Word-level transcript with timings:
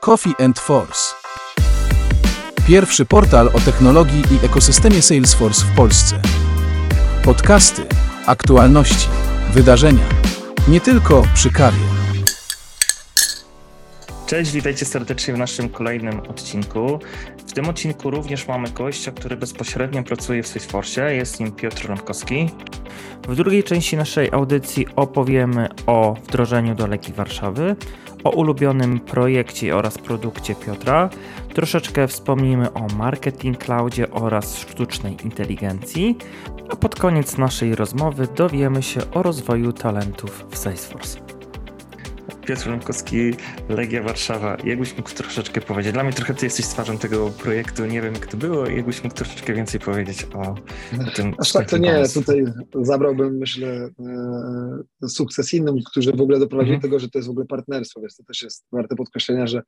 Coffee 0.00 0.34
and 0.44 0.58
Force. 0.58 1.14
Pierwszy 2.66 3.04
portal 3.04 3.50
o 3.54 3.60
technologii 3.60 4.22
i 4.30 4.46
ekosystemie 4.46 5.02
Salesforce 5.02 5.64
w 5.64 5.76
Polsce. 5.76 6.20
Podcasty, 7.24 7.82
aktualności, 8.26 9.08
wydarzenia. 9.52 10.04
Nie 10.68 10.80
tylko 10.80 11.22
przy 11.34 11.50
kawie. 11.50 11.78
Cześć, 14.26 14.52
witajcie 14.52 14.86
serdecznie 14.86 15.34
w 15.34 15.38
naszym 15.38 15.68
kolejnym 15.68 16.20
odcinku. 16.20 16.98
W 17.46 17.52
tym 17.52 17.68
odcinku 17.68 18.10
również 18.10 18.48
mamy 18.48 18.70
gościa, 18.70 19.12
który 19.12 19.36
bezpośrednio 19.36 20.02
pracuje 20.02 20.42
w 20.42 20.46
Salesforce. 20.46 21.14
Jest 21.14 21.40
nim 21.40 21.52
Piotr 21.52 21.88
Rąkowski. 21.88 22.50
W 23.28 23.36
drugiej 23.36 23.64
części 23.64 23.96
naszej 23.96 24.32
audycji 24.32 24.86
opowiemy 24.96 25.68
o 25.86 26.16
wdrożeniu 26.24 26.74
do 26.74 26.86
Leki 26.86 27.12
Warszawy, 27.12 27.76
o 28.24 28.30
ulubionym 28.30 29.00
projekcie 29.00 29.76
oraz 29.76 29.98
produkcie 29.98 30.54
Piotra. 30.54 31.10
Troszeczkę 31.54 32.08
wspomnimy 32.08 32.72
o 32.72 32.86
marketing 32.96 33.58
cloudzie 33.58 34.10
oraz 34.10 34.58
sztucznej 34.58 35.16
inteligencji. 35.24 36.18
A 36.70 36.76
pod 36.76 36.94
koniec 36.94 37.38
naszej 37.38 37.74
rozmowy 37.74 38.28
dowiemy 38.36 38.82
się 38.82 39.00
o 39.14 39.22
rozwoju 39.22 39.72
talentów 39.72 40.46
w 40.50 40.58
Salesforce. 40.58 41.29
Piotr 42.50 42.70
Lemkowski, 42.70 43.30
Legia 43.68 44.02
Warszawa. 44.02 44.56
Jakbyś 44.64 44.96
mógł 44.96 45.10
troszeczkę 45.10 45.60
powiedzieć? 45.60 45.92
Dla 45.92 46.04
mnie 46.04 46.12
trochę 46.12 46.34
ty 46.34 46.46
jesteś 46.46 46.66
twarzą 46.66 46.98
tego 46.98 47.30
projektu, 47.30 47.86
nie 47.86 48.02
wiem 48.02 48.14
jak 48.14 48.26
to 48.26 48.36
było. 48.36 48.66
Jakbyś 48.66 49.04
mógł 49.04 49.16
troszeczkę 49.16 49.54
więcej 49.54 49.80
powiedzieć 49.80 50.26
o, 50.34 50.40
o 50.40 51.10
tym? 51.14 51.34
Aż 51.38 51.52
tak 51.52 51.70
to 51.70 51.78
nie, 51.78 51.92
pomysł. 51.92 52.20
tutaj 52.20 52.44
zabrałbym 52.82 53.36
myślę 53.36 53.90
e, 55.02 55.08
sukces 55.08 55.54
innym, 55.54 55.76
którzy 55.86 56.12
w 56.12 56.20
ogóle 56.20 56.38
doprowadzili 56.38 56.74
mhm. 56.74 56.80
do 56.80 56.88
tego, 56.88 56.98
że 56.98 57.10
to 57.10 57.18
jest 57.18 57.28
w 57.28 57.30
ogóle 57.30 57.46
partnerstwo, 57.46 58.00
więc 58.00 58.16
to 58.16 58.24
też 58.24 58.42
jest 58.42 58.66
warte 58.72 58.96
podkreślenia, 58.96 59.46
że 59.46 59.62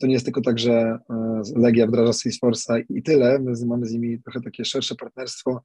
to 0.00 0.06
nie 0.06 0.12
jest 0.12 0.24
tylko 0.24 0.40
tak, 0.40 0.58
że 0.58 0.72
e, 0.72 1.42
Legia 1.56 1.86
wdraża 1.86 2.10
Salesforce'a 2.10 2.82
i 2.88 3.02
tyle, 3.02 3.38
my 3.38 3.52
mamy 3.66 3.86
z 3.86 3.92
nimi 3.92 4.22
trochę 4.22 4.40
takie 4.40 4.64
szersze 4.64 4.94
partnerstwo, 4.94 5.62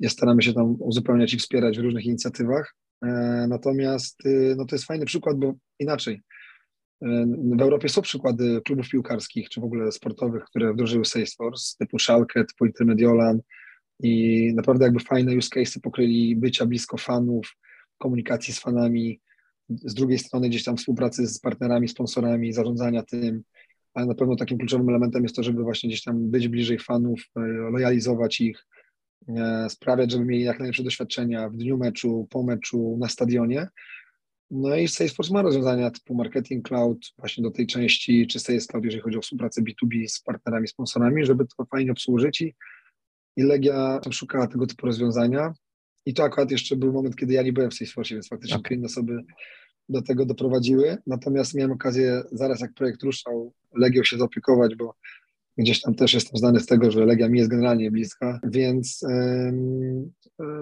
i 0.00 0.08
staramy 0.08 0.42
się 0.42 0.52
tam 0.52 0.76
uzupełniać 0.78 1.34
i 1.34 1.38
wspierać 1.38 1.78
w 1.78 1.82
różnych 1.82 2.04
inicjatywach. 2.04 2.74
E, 3.02 3.08
natomiast 3.48 4.26
y, 4.26 4.54
no 4.56 4.64
to 4.64 4.74
jest 4.74 4.84
fajny 4.84 5.06
przykład, 5.06 5.38
bo 5.38 5.54
inaczej. 5.78 6.22
E, 7.02 7.26
w 7.56 7.60
Europie 7.60 7.88
są 7.88 8.02
przykłady 8.02 8.60
klubów 8.64 8.88
piłkarskich, 8.88 9.48
czy 9.48 9.60
w 9.60 9.64
ogóle 9.64 9.92
sportowych, 9.92 10.44
które 10.44 10.72
wdrożyły 10.72 11.04
Salesforce, 11.04 11.76
typu 11.78 11.98
Schalke, 11.98 12.44
typu 12.44 12.66
Intermediolan 12.66 13.40
i 14.00 14.52
naprawdę 14.54 14.84
jakby 14.84 15.00
fajne 15.00 15.36
use 15.36 15.48
cases 15.48 15.82
pokryli 15.82 16.36
bycia 16.36 16.66
blisko 16.66 16.96
fanów, 16.96 17.56
komunikacji 17.98 18.54
z 18.54 18.60
fanami, 18.60 19.20
z 19.68 19.94
drugiej 19.94 20.18
strony 20.18 20.48
gdzieś 20.48 20.64
tam 20.64 20.76
współpracy 20.76 21.26
z 21.26 21.40
partnerami, 21.40 21.88
sponsorami, 21.88 22.52
zarządzania 22.52 23.02
tym, 23.02 23.42
ale 23.94 24.06
na 24.06 24.14
pewno 24.14 24.36
takim 24.36 24.58
kluczowym 24.58 24.88
elementem 24.88 25.22
jest 25.22 25.36
to, 25.36 25.42
żeby 25.42 25.62
właśnie 25.62 25.88
gdzieś 25.88 26.02
tam 26.02 26.30
być 26.30 26.48
bliżej 26.48 26.78
fanów, 26.78 27.20
e, 27.36 27.40
lojalizować 27.72 28.40
ich, 28.40 28.66
sprawiać, 29.68 30.12
żeby 30.12 30.24
mieli 30.24 30.44
jak 30.44 30.58
najlepsze 30.58 30.82
doświadczenia 30.82 31.48
w 31.48 31.56
dniu 31.56 31.78
meczu, 31.78 32.26
po 32.30 32.42
meczu, 32.42 32.96
na 33.00 33.08
stadionie. 33.08 33.68
No 34.50 34.76
i 34.76 34.88
Salesforce 34.88 35.32
ma 35.32 35.42
rozwiązania 35.42 35.90
typu 35.90 36.14
marketing 36.14 36.68
cloud 36.68 36.98
właśnie 37.18 37.44
do 37.44 37.50
tej 37.50 37.66
części, 37.66 38.26
czy 38.26 38.40
Sales 38.40 38.66
Cloud, 38.66 38.84
jeżeli 38.84 39.02
chodzi 39.02 39.18
o 39.18 39.20
współpracę 39.20 39.62
B2B 39.62 40.08
z 40.08 40.20
partnerami, 40.20 40.68
sponsorami, 40.68 41.24
żeby 41.24 41.44
to 41.56 41.64
fajnie 41.64 41.92
obsłużyć 41.92 42.40
i, 42.40 42.54
i 43.36 43.42
Legia 43.42 44.00
szukała 44.10 44.46
tego 44.46 44.66
typu 44.66 44.86
rozwiązania. 44.86 45.54
I 46.06 46.14
to 46.14 46.24
akurat 46.24 46.50
jeszcze 46.50 46.76
był 46.76 46.92
moment, 46.92 47.16
kiedy 47.16 47.34
ja 47.34 47.42
nie 47.42 47.52
byłem 47.52 47.70
w 47.70 47.74
Salesforce, 47.74 48.14
więc 48.14 48.28
faktycznie 48.28 48.56
okay. 48.56 48.76
inne 48.76 48.86
osoby 48.86 49.24
do 49.88 50.02
tego 50.02 50.26
doprowadziły. 50.26 50.96
Natomiast 51.06 51.54
miałem 51.54 51.72
okazję 51.72 52.22
zaraz 52.32 52.60
jak 52.60 52.74
projekt 52.74 53.02
ruszał, 53.02 53.52
Legią 53.74 54.04
się 54.04 54.18
zaopiekować, 54.18 54.74
bo 54.74 54.94
Gdzieś 55.58 55.80
tam 55.80 55.94
też 55.94 56.14
jestem 56.14 56.38
znany 56.38 56.60
z 56.60 56.66
tego, 56.66 56.90
że 56.90 57.06
Legia 57.06 57.28
mi 57.28 57.38
jest 57.38 57.50
generalnie 57.50 57.90
bliska, 57.90 58.40
więc 58.44 59.00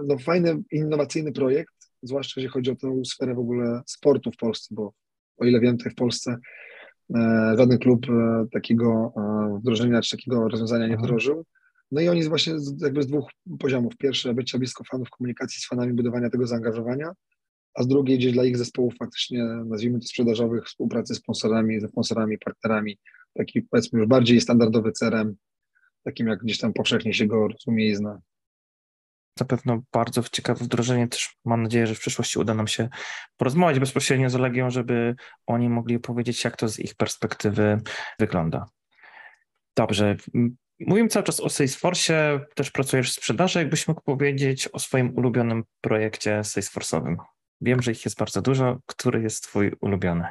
no, 0.06 0.18
fajny, 0.18 0.62
innowacyjny 0.72 1.32
projekt, 1.32 1.74
zwłaszcza 2.02 2.40
jeżeli 2.40 2.52
chodzi 2.52 2.70
o 2.70 2.76
tę 2.76 3.04
sferę 3.04 3.34
w 3.34 3.38
ogóle 3.38 3.82
sportu 3.86 4.30
w 4.30 4.36
Polsce, 4.36 4.74
bo 4.74 4.92
o 5.36 5.44
ile 5.44 5.60
wiem, 5.60 5.76
tutaj 5.76 5.92
w 5.92 5.94
Polsce 5.94 6.38
e, 7.14 7.54
żaden 7.58 7.78
klub 7.78 8.06
e, 8.10 8.46
takiego 8.52 9.12
e, 9.16 9.58
wdrożenia 9.60 10.02
czy 10.02 10.16
takiego 10.16 10.48
rozwiązania 10.48 10.86
nie 10.86 10.96
wdrożył. 10.96 11.44
No 11.92 12.00
i 12.00 12.08
oni 12.08 12.28
właśnie 12.28 12.54
jakby 12.80 13.02
z 13.02 13.06
dwóch 13.06 13.30
poziomów. 13.58 13.96
Pierwsze, 13.96 14.34
bycia 14.34 14.58
blisko 14.58 14.84
fanów, 14.84 15.10
komunikacji 15.10 15.60
z 15.60 15.66
fanami, 15.66 15.92
budowania 15.92 16.30
tego 16.30 16.46
zaangażowania, 16.46 17.12
a 17.74 17.82
z 17.82 17.86
drugiej 17.88 18.18
gdzieś 18.18 18.32
dla 18.32 18.44
ich 18.44 18.56
zespołów 18.56 18.94
faktycznie, 18.98 19.44
nazwijmy 19.44 20.00
to 20.00 20.06
sprzedażowych, 20.06 20.64
współpracy 20.66 21.14
z 21.14 21.18
sponsorami, 21.18 21.80
ze 21.80 21.88
sponsorami, 21.88 22.38
partnerami, 22.38 22.98
taki 23.34 23.62
powiedzmy 23.62 23.98
już 23.98 24.08
bardziej 24.08 24.40
standardowy 24.40 24.92
CRM, 24.92 25.36
takim 26.04 26.28
jak 26.28 26.40
gdzieś 26.40 26.58
tam 26.58 26.72
powszechnie 26.72 27.14
się 27.14 27.26
go 27.26 27.48
rozumie 27.48 27.86
i 27.86 27.94
zna. 27.94 28.20
Na 29.40 29.46
pewno 29.46 29.82
bardzo 29.92 30.22
ciekawe 30.22 30.64
wdrożenie. 30.64 31.08
Też 31.08 31.36
mam 31.44 31.62
nadzieję, 31.62 31.86
że 31.86 31.94
w 31.94 32.00
przyszłości 32.00 32.38
uda 32.38 32.54
nam 32.54 32.66
się 32.66 32.88
porozmawiać 33.36 33.80
bezpośrednio 33.80 34.30
z 34.30 34.34
Legią, 34.34 34.70
żeby 34.70 35.14
oni 35.46 35.68
mogli 35.68 35.96
opowiedzieć, 35.96 36.44
jak 36.44 36.56
to 36.56 36.68
z 36.68 36.78
ich 36.78 36.94
perspektywy 36.94 37.80
wygląda. 38.18 38.66
Dobrze. 39.76 40.16
Mówimy 40.80 41.08
cały 41.08 41.24
czas 41.24 41.40
o 41.40 41.48
Salesforce, 41.48 42.40
też 42.54 42.70
pracujesz 42.70 43.10
w 43.10 43.14
sprzedaży. 43.14 43.58
Jakbyś 43.58 43.88
mógł 43.88 44.02
powiedzieć 44.02 44.68
o 44.68 44.78
swoim 44.78 45.16
ulubionym 45.16 45.64
projekcie 45.80 46.40
Salesforce'owym? 46.40 47.16
Wiem, 47.60 47.82
że 47.82 47.92
ich 47.92 48.04
jest 48.04 48.18
bardzo 48.18 48.42
dużo. 48.42 48.78
Który 48.86 49.22
jest 49.22 49.42
Twój 49.42 49.72
ulubiony? 49.80 50.26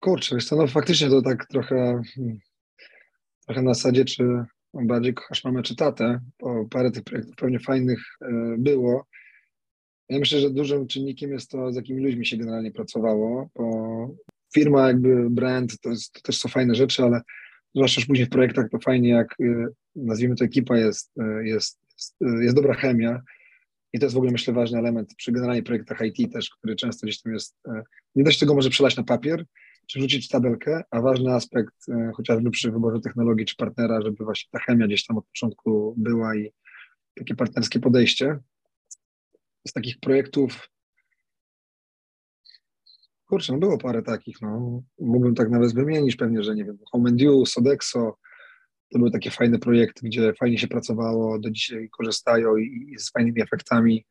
Kurczę, 0.00 0.34
wiesz 0.34 0.44
co, 0.44 0.56
no 0.56 0.66
faktycznie 0.66 1.08
to 1.08 1.22
tak 1.22 1.46
trochę, 1.46 2.02
trochę 3.46 3.62
na 3.62 3.74
zasadzie, 3.74 4.04
czy 4.04 4.44
bardziej 4.74 5.14
kochasz 5.14 5.44
mamę 5.44 5.62
czy 5.62 5.76
tatę, 5.76 6.20
bo 6.40 6.64
parę 6.64 6.90
tych 6.90 7.04
projektów 7.04 7.36
pewnie 7.36 7.58
fajnych 7.58 8.00
e, 8.22 8.26
było. 8.58 9.06
Ja 10.08 10.18
myślę, 10.18 10.40
że 10.40 10.50
dużym 10.50 10.86
czynnikiem 10.86 11.32
jest 11.32 11.50
to, 11.50 11.72
z 11.72 11.76
jakimi 11.76 12.02
ludźmi 12.02 12.26
się 12.26 12.36
generalnie 12.36 12.72
pracowało, 12.72 13.48
bo 13.54 14.08
firma, 14.54 14.86
jakby 14.86 15.30
brand, 15.30 15.80
to, 15.80 15.90
jest, 15.90 16.12
to 16.12 16.20
też 16.20 16.38
są 16.38 16.48
fajne 16.48 16.74
rzeczy, 16.74 17.02
ale 17.02 17.20
zwłaszcza 17.74 18.00
już 18.00 18.06
później 18.06 18.26
w 18.26 18.30
projektach 18.30 18.70
to 18.70 18.78
fajnie, 18.78 19.08
jak 19.08 19.34
e, 19.40 19.66
nazwijmy 19.96 20.36
to 20.36 20.44
ekipa 20.44 20.76
jest, 20.76 21.12
e, 21.18 21.48
jest, 21.48 21.80
jest, 21.92 22.16
jest 22.42 22.56
dobra 22.56 22.74
chemia, 22.74 23.22
i 23.92 23.98
to 23.98 24.06
jest 24.06 24.14
w 24.14 24.18
ogóle, 24.18 24.32
myślę, 24.32 24.54
ważny 24.54 24.78
element 24.78 25.14
przy 25.16 25.32
generalnie 25.32 25.62
projektach 25.62 26.00
IT 26.00 26.32
też, 26.32 26.50
który 26.50 26.76
często 26.76 27.06
gdzieś 27.06 27.22
tam 27.22 27.32
jest, 27.32 27.56
nie 28.14 28.24
da 28.24 28.30
się 28.30 28.40
tego 28.40 28.54
może 28.54 28.70
przelać 28.70 28.96
na 28.96 29.04
papier, 29.04 29.44
czy 29.90 30.00
rzucić 30.00 30.28
tabelkę, 30.28 30.82
a 30.90 31.00
ważny 31.00 31.34
aspekt 31.34 31.88
e, 31.88 32.12
chociażby 32.14 32.50
przy 32.50 32.72
wyborze 32.72 33.00
technologii 33.00 33.46
czy 33.46 33.56
partnera, 33.56 34.02
żeby 34.02 34.24
właśnie 34.24 34.48
ta 34.52 34.58
chemia 34.58 34.86
gdzieś 34.86 35.06
tam 35.06 35.18
od 35.18 35.26
początku 35.26 35.94
była 35.96 36.36
i 36.36 36.52
takie 37.14 37.34
partnerskie 37.34 37.80
podejście. 37.80 38.38
Z 39.68 39.72
takich 39.72 40.00
projektów, 40.00 40.70
kurczę, 43.26 43.52
no 43.52 43.58
było 43.58 43.78
parę 43.78 44.02
takich, 44.02 44.42
no. 44.42 44.82
Mógłbym 45.00 45.34
tak 45.34 45.50
nawet 45.50 45.74
wymienić 45.74 46.16
pewnie, 46.16 46.42
że 46.42 46.54
nie 46.54 46.64
wiem, 46.64 46.78
Home 46.92 47.10
and 47.10 47.20
You, 47.20 47.46
Sodexo, 47.46 48.16
to 48.90 48.98
były 48.98 49.10
takie 49.10 49.30
fajne 49.30 49.58
projekty, 49.58 50.06
gdzie 50.06 50.32
fajnie 50.34 50.58
się 50.58 50.68
pracowało, 50.68 51.38
do 51.38 51.50
dzisiaj 51.50 51.88
korzystają 51.90 52.56
i, 52.56 52.92
i 52.94 52.98
z 52.98 53.10
fajnymi 53.10 53.42
efektami 53.42 54.06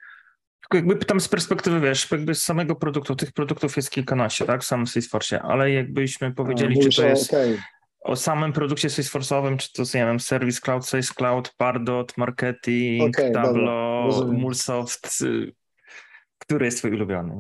jakby 0.74 0.96
pytam 0.96 1.20
z 1.20 1.28
perspektywy, 1.28 1.80
wiesz, 1.80 2.12
jakby 2.12 2.36
z 2.36 2.44
samego 2.44 2.76
produktu, 2.76 3.16
tych 3.16 3.32
produktów 3.32 3.78
jest 3.78 3.92
kilkanaście, 3.92 4.46
tak, 4.46 4.62
w 4.62 4.66
samym 4.66 4.88
Salesforce, 4.88 5.42
ale 5.42 5.72
jakbyśmy 5.72 6.32
powiedzieli, 6.32 6.80
A, 6.80 6.90
czy 6.90 7.02
to 7.02 7.08
jest 7.08 7.30
okay. 7.30 7.58
o 8.02 8.16
samym 8.16 8.54
produkcie 8.54 8.88
Salesforce'owym, 8.88 9.58
czy 9.58 9.74
to 9.74 9.82
jest, 9.82 9.94
nie 9.94 10.06
wiem, 10.06 10.20
Service 10.20 10.62
Cloud, 10.62 10.88
Sales 10.88 11.14
Cloud, 11.14 11.54
Pardot, 11.58 12.18
Marketing, 12.18 13.16
okay, 13.16 13.32
Tableau, 13.32 14.34
Mulsoft, 14.34 15.22
y, 15.22 15.54
który 16.40 16.66
jest 16.66 16.78
twój 16.78 16.92
ulubiony? 16.92 17.40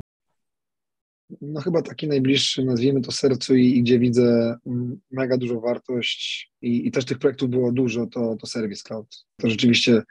No 1.41 1.61
chyba 1.61 1.81
taki 1.81 2.07
najbliższy, 2.07 2.63
nazwijmy 2.63 3.01
to 3.01 3.11
sercu 3.11 3.55
i, 3.55 3.77
i 3.77 3.83
gdzie 3.83 3.99
widzę 3.99 4.57
mm, 4.67 4.99
mega 5.11 5.37
dużą 5.37 5.59
wartość 5.59 6.51
i, 6.61 6.87
i 6.87 6.91
też 6.91 7.05
tych 7.05 7.19
projektów 7.19 7.49
było 7.49 7.71
dużo, 7.71 8.07
to, 8.07 8.35
to 8.35 8.47
Service 8.47 8.83
Cloud. 8.83 9.25
To 9.37 9.49
rzeczywiście 9.49 10.01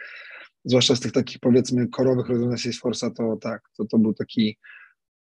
zwłaszcza 0.68 0.96
z 0.96 1.00
tych 1.00 1.12
takich 1.12 1.38
powiedzmy 1.38 1.88
korowych 1.88 2.28
rozwiązań 2.28 2.58
Salesforce'a, 2.58 3.12
to 3.16 3.36
tak, 3.36 3.62
to, 3.76 3.84
to 3.84 3.98
był 3.98 4.14
taki, 4.14 4.56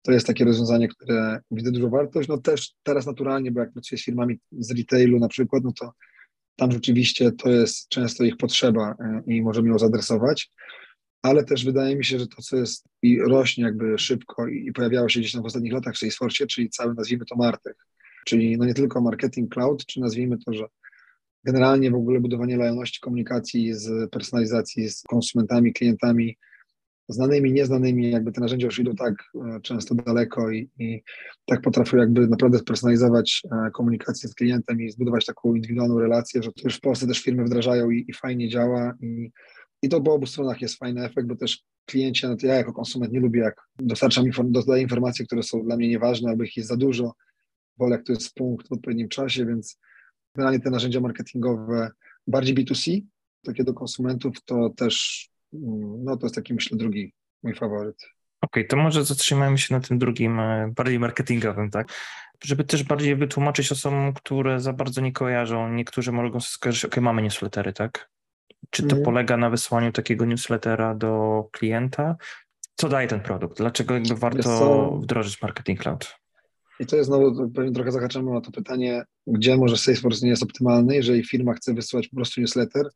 to 0.03 0.13
jest 0.13 0.27
takie 0.27 0.45
rozwiązanie, 0.45 0.89
które 0.89 1.41
widzę 1.51 1.73
dużo 1.73 1.89
wartość. 1.89 2.29
No 2.29 2.39
też 2.39 2.75
teraz 2.83 3.07
naturalnie, 3.07 3.51
bo 3.51 3.61
jak 3.61 3.73
pracuję 3.73 3.99
z 3.99 4.05
firmami 4.05 4.39
z 4.53 4.71
retailu 4.79 5.19
na 5.19 5.29
przykład, 5.29 5.65
no 5.65 5.73
to 5.73 5.93
tam 6.57 6.73
rzeczywiście 6.73 7.33
to 7.33 7.51
jest 7.51 7.89
często 7.89 8.25
ich 8.25 8.37
potrzeba 8.37 8.95
e, 9.01 9.23
i 9.27 9.43
możemy 9.43 9.69
ją 9.69 9.79
zadresować, 9.79 10.51
ale 11.23 11.45
też 11.45 11.65
wydaje 11.65 11.97
mi 11.97 12.05
się, 12.05 12.19
że 12.19 12.27
to, 12.27 12.43
co 12.43 12.57
jest 12.57 12.85
i 13.03 13.19
rośnie 13.19 13.65
jakby 13.65 13.99
szybko 13.99 14.49
i 14.49 14.73
pojawiało 14.73 15.09
się 15.09 15.21
gdzieś 15.21 15.33
tam 15.33 15.43
w 15.43 15.47
ostatnich 15.47 15.73
latach 15.73 15.95
w 15.95 15.99
Salesforce, 15.99 16.47
czyli 16.47 16.71
cały, 16.71 16.95
nazwijmy 16.95 17.25
to 17.25 17.37
Martech, 17.37 17.77
czyli 18.27 18.59
no 18.59 18.65
nie 18.65 18.75
tylko 18.75 19.01
marketing 19.01 19.55
cloud, 19.55 19.87
czy 19.87 20.01
nazwijmy 20.01 20.39
to, 20.39 20.53
że 20.53 20.65
generalnie 21.45 21.91
w 21.91 21.95
ogóle 21.95 22.21
budowanie 22.21 22.57
lojalności 22.57 23.01
komunikacji 23.01 23.75
z 23.75 24.11
personalizacji 24.11 24.91
z 24.91 25.03
konsumentami, 25.03 25.73
klientami, 25.73 26.37
znanymi, 27.09 27.53
nieznanymi, 27.53 28.11
jakby 28.11 28.33
te 28.33 28.41
narzędzia 28.41 28.67
już 28.67 28.79
idą 28.79 28.95
tak 28.95 29.15
e, 29.35 29.61
często 29.61 29.95
daleko 29.95 30.51
i, 30.51 30.71
i 30.79 31.03
tak 31.47 31.61
potrafią 31.61 31.97
jakby 31.97 32.29
naprawdę 32.29 32.59
spersonalizować 32.59 33.43
e, 33.53 33.71
komunikację 33.71 34.29
z 34.29 34.35
klientem 34.35 34.83
i 34.83 34.91
zbudować 34.91 35.27
taką 35.27 35.55
indywidualną 35.55 35.99
relację, 35.99 36.43
że 36.43 36.53
to 36.53 36.63
już 36.65 36.77
w 36.77 36.81
Polsce 36.81 37.07
też 37.07 37.23
firmy 37.23 37.45
wdrażają 37.45 37.91
i, 37.91 38.05
i 38.09 38.13
fajnie 38.13 38.49
działa 38.49 38.95
i, 39.01 39.31
i 39.83 39.89
to 39.89 40.01
po 40.01 40.15
obu 40.15 40.27
stronach 40.27 40.61
jest 40.61 40.79
fajny 40.79 41.05
efekt, 41.05 41.29
bo 41.29 41.37
też 41.37 41.63
klienci, 41.87 42.27
no 42.27 42.37
to 42.37 42.47
ja 42.47 42.55
jako 42.55 42.73
konsument 42.73 43.13
nie 43.13 43.21
lubię, 43.21 43.41
jak 43.41 43.57
dostarczam, 43.79 44.25
dodaję 44.45 44.83
informacje, 44.83 45.27
które 45.27 45.43
są 45.43 45.63
dla 45.63 45.77
mnie 45.77 45.89
nieważne 45.89 46.31
albo 46.31 46.45
ich 46.45 46.57
jest 46.57 46.69
za 46.69 46.77
dużo, 46.77 47.15
wolę 47.79 47.97
jak 47.97 48.07
to 48.07 48.13
jest 48.13 48.35
punkt 48.35 48.69
w 48.69 48.73
odpowiednim 48.73 49.09
czasie, 49.09 49.47
więc 49.47 49.79
generalnie 50.35 50.61
te 50.61 50.71
narzędzia 50.71 51.01
marketingowe 51.01 51.91
bardziej 52.27 52.55
B2C, 52.55 53.01
takie 53.45 53.65
do 53.65 53.75
konsumentów, 53.75 54.45
to 54.45 54.71
też 54.71 55.27
no 56.05 56.17
to 56.17 56.27
jest 56.27 56.35
taki 56.35 56.55
myślę 56.55 56.79
drugi 56.79 57.13
mój 57.43 57.55
faworyt. 57.55 57.97
Okej, 58.41 58.63
okay, 58.63 58.65
to 58.65 58.77
może 58.77 59.05
zatrzymajmy 59.05 59.59
się 59.59 59.75
na 59.75 59.81
tym 59.81 59.99
drugim, 59.99 60.41
e, 60.41 60.73
bardziej 60.77 60.99
marketingowym, 60.99 61.71
tak? 61.71 61.89
Żeby 62.45 62.65
też 62.65 62.83
bardziej 62.83 63.17
wytłumaczyć 63.17 63.73
osobom, 63.73 64.13
które 64.13 64.61
za 64.61 64.73
bardzo 64.73 65.01
nie 65.01 65.13
kojarzą, 65.13 65.73
niektórzy 65.73 66.13
mogą 66.13 66.41
skojarzyć, 66.41 66.85
ok, 66.85 66.97
mamy 66.97 67.23
newslettery, 67.23 67.73
tak? 67.73 68.11
Czy 68.71 68.83
to 68.83 68.93
mm. 68.93 69.05
polega 69.05 69.37
na 69.37 69.51
wysłaniu 69.51 69.93
takiego 69.93 70.25
newslettera 70.25 70.95
do 70.95 71.45
klienta? 71.53 72.17
Co 72.75 72.89
daje 72.89 73.09
ten 73.09 73.21
produkt? 73.21 73.57
Dlaczego 73.57 73.95
jakby 73.95 74.15
warto 74.15 74.91
wdrożyć 75.03 75.43
Marketing 75.43 75.83
Cloud? 75.83 76.24
I 76.81 76.87
to 76.87 76.97
jest 76.97 77.07
znowu, 77.09 77.51
pewnie 77.51 77.73
trochę 77.73 77.93
zahaczamy 77.93 78.31
na 78.31 78.41
to 78.41 78.51
pytanie, 78.51 79.05
gdzie 79.27 79.57
może 79.57 79.77
Salesforce 79.77 80.27
nie 80.27 80.31
jest 80.31 80.43
optymalny, 80.43 80.95
jeżeli 80.95 81.25
firma 81.25 81.55
chce 81.55 81.75
wysyłać 81.75 82.09
po 82.09 82.17
prostu 82.17 82.41
newsletter, 82.41 82.89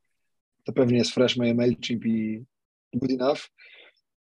to 0.64 0.72
pewnie 0.72 0.98
jest 0.98 1.10
Freshmail, 1.10 1.56
MailChimp 1.56 2.06
i 2.06 2.44
good 2.94 3.10
enough. 3.10 3.40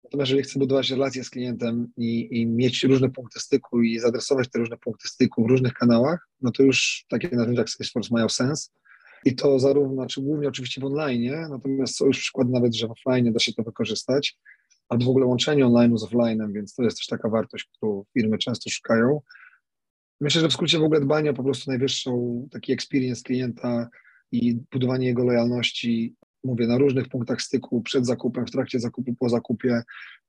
Natomiast 0.04 0.30
jeżeli 0.30 0.42
chcę 0.48 0.58
budować 0.58 0.90
relacje 0.90 1.24
z 1.24 1.30
klientem 1.30 1.88
i, 1.96 2.40
i, 2.40 2.46
mieć 2.46 2.82
różne 2.82 3.10
punkty 3.10 3.40
styku 3.40 3.82
i 3.82 3.98
zadresować 3.98 4.50
te 4.50 4.58
różne 4.58 4.76
punkty 4.76 5.08
styku 5.08 5.44
w 5.44 5.50
różnych 5.50 5.72
kanałach, 5.72 6.28
no 6.40 6.50
to 6.50 6.62
już 6.62 7.04
takie 7.08 7.28
narzędzia 7.36 7.60
jak 7.60 7.70
Salesforce 7.70 8.08
mają 8.12 8.28
sens. 8.28 8.72
I 9.24 9.34
to 9.34 9.58
zarówno, 9.58 10.06
czy 10.06 10.20
głównie 10.20 10.48
oczywiście 10.48 10.80
w 10.80 10.84
online, 10.84 11.30
natomiast 11.50 11.96
są 11.96 12.06
już 12.06 12.18
przykłady 12.18 12.50
nawet, 12.50 12.74
że 12.74 12.88
w 12.88 12.90
offline 12.90 13.32
da 13.32 13.38
się 13.38 13.52
to 13.52 13.62
wykorzystać, 13.62 14.36
albo 14.88 15.04
w 15.04 15.08
ogóle 15.08 15.26
łączenie 15.26 15.66
online 15.66 15.98
z 15.98 16.04
offline'em, 16.04 16.52
więc 16.52 16.74
to 16.74 16.82
jest 16.82 16.96
też 16.96 17.06
taka 17.06 17.28
wartość, 17.28 17.64
którą 17.64 18.04
firmy 18.12 18.38
często 18.38 18.70
szukają. 18.70 19.20
Myślę, 20.25 20.41
że 20.41 20.49
w 20.49 20.53
skrócie 20.53 20.79
w 20.79 20.82
ogóle 20.82 21.00
dbanie 21.00 21.31
o 21.31 21.35
po 21.35 21.44
prostu 21.44 21.71
najwyższą 21.71 22.49
taki 22.50 22.73
experience 22.73 23.23
klienta 23.23 23.88
i 24.32 24.59
budowanie 24.73 25.06
jego 25.06 25.25
lojalności 25.25 26.15
mówię, 26.44 26.67
na 26.67 26.79
różnych 26.79 27.09
punktach 27.09 27.43
styku, 27.43 27.82
przed 27.82 28.06
zakupem, 28.06 28.47
w 28.47 28.50
trakcie 28.50 28.81
zakupu, 28.81 29.15
po 29.15 29.29
zakupie, 29.29 29.82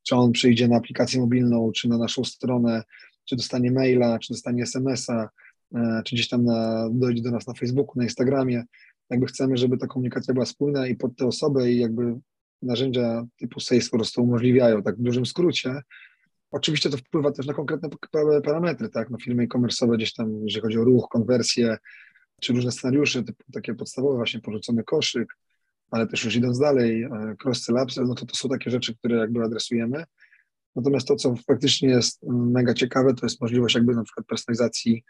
czy 0.03 0.15
on 0.15 0.31
przyjdzie 0.31 0.67
na 0.67 0.75
aplikację 0.75 1.19
mobilną, 1.19 1.71
czy 1.71 1.89
na 1.89 1.97
naszą 1.97 2.23
stronę, 2.23 2.83
czy 3.25 3.35
dostanie 3.35 3.71
maila, 3.71 4.19
czy 4.19 4.33
dostanie 4.33 4.63
SMS-a, 4.63 5.29
e, 5.75 6.01
czy 6.05 6.15
gdzieś 6.15 6.27
tam 6.29 6.45
na, 6.45 6.89
dojdzie 6.91 7.21
do 7.21 7.31
nas 7.31 7.47
na 7.47 7.53
Facebooku, 7.53 7.93
na 7.95 8.03
Instagramie. 8.03 8.63
Jakby 9.09 9.25
chcemy, 9.25 9.57
żeby 9.57 9.77
ta 9.77 9.87
komunikacja 9.87 10.33
była 10.33 10.45
spójna 10.45 10.87
i 10.87 10.95
pod 10.95 11.15
tę 11.15 11.25
osobę 11.25 11.71
i 11.71 11.79
jakby 11.79 12.19
narzędzia 12.61 13.25
typu 13.37 13.59
Salesforce 13.59 14.11
to 14.15 14.21
umożliwiają, 14.21 14.83
tak 14.83 14.97
w 14.97 15.01
dużym 15.01 15.25
skrócie. 15.25 15.81
Oczywiście 16.51 16.89
to 16.89 16.97
wpływa 16.97 17.31
też 17.31 17.45
na 17.45 17.53
konkretne 17.53 17.89
parametry, 18.43 18.89
tak, 18.89 19.09
no 19.09 19.17
firmy 19.17 19.43
e-commerce'owe 19.43 19.95
gdzieś 19.95 20.13
tam, 20.13 20.45
jeżeli 20.45 20.61
chodzi 20.61 20.79
o 20.79 20.83
ruch, 20.83 21.07
konwersję, 21.09 21.77
czy 22.41 22.53
różne 22.53 22.71
scenariusze, 22.71 23.23
typu 23.23 23.43
takie 23.53 23.73
podstawowe 23.73 24.15
właśnie 24.15 24.41
porzucony 24.41 24.83
koszyk, 24.83 25.37
ale 25.91 26.07
też 26.07 26.25
już 26.25 26.35
idąc 26.35 26.59
dalej, 26.59 27.03
e, 27.03 27.35
cross-sell, 27.43 27.83
upsell, 27.83 28.05
no 28.07 28.15
to 28.15 28.25
to 28.25 28.35
są 28.35 28.49
takie 28.49 28.69
rzeczy, 28.69 28.95
które 28.95 29.17
jakby 29.17 29.43
adresujemy. 29.43 30.03
Natomiast 30.75 31.07
to, 31.07 31.15
co 31.15 31.35
faktycznie 31.47 31.89
jest 31.89 32.23
mm, 32.23 32.51
mega 32.51 32.73
ciekawe, 32.73 33.13
to 33.13 33.25
jest 33.25 33.41
możliwość 33.41 33.75
jakby 33.75 33.95
na 33.95 34.03
przykład 34.03 34.27
personalizacji 34.27 35.03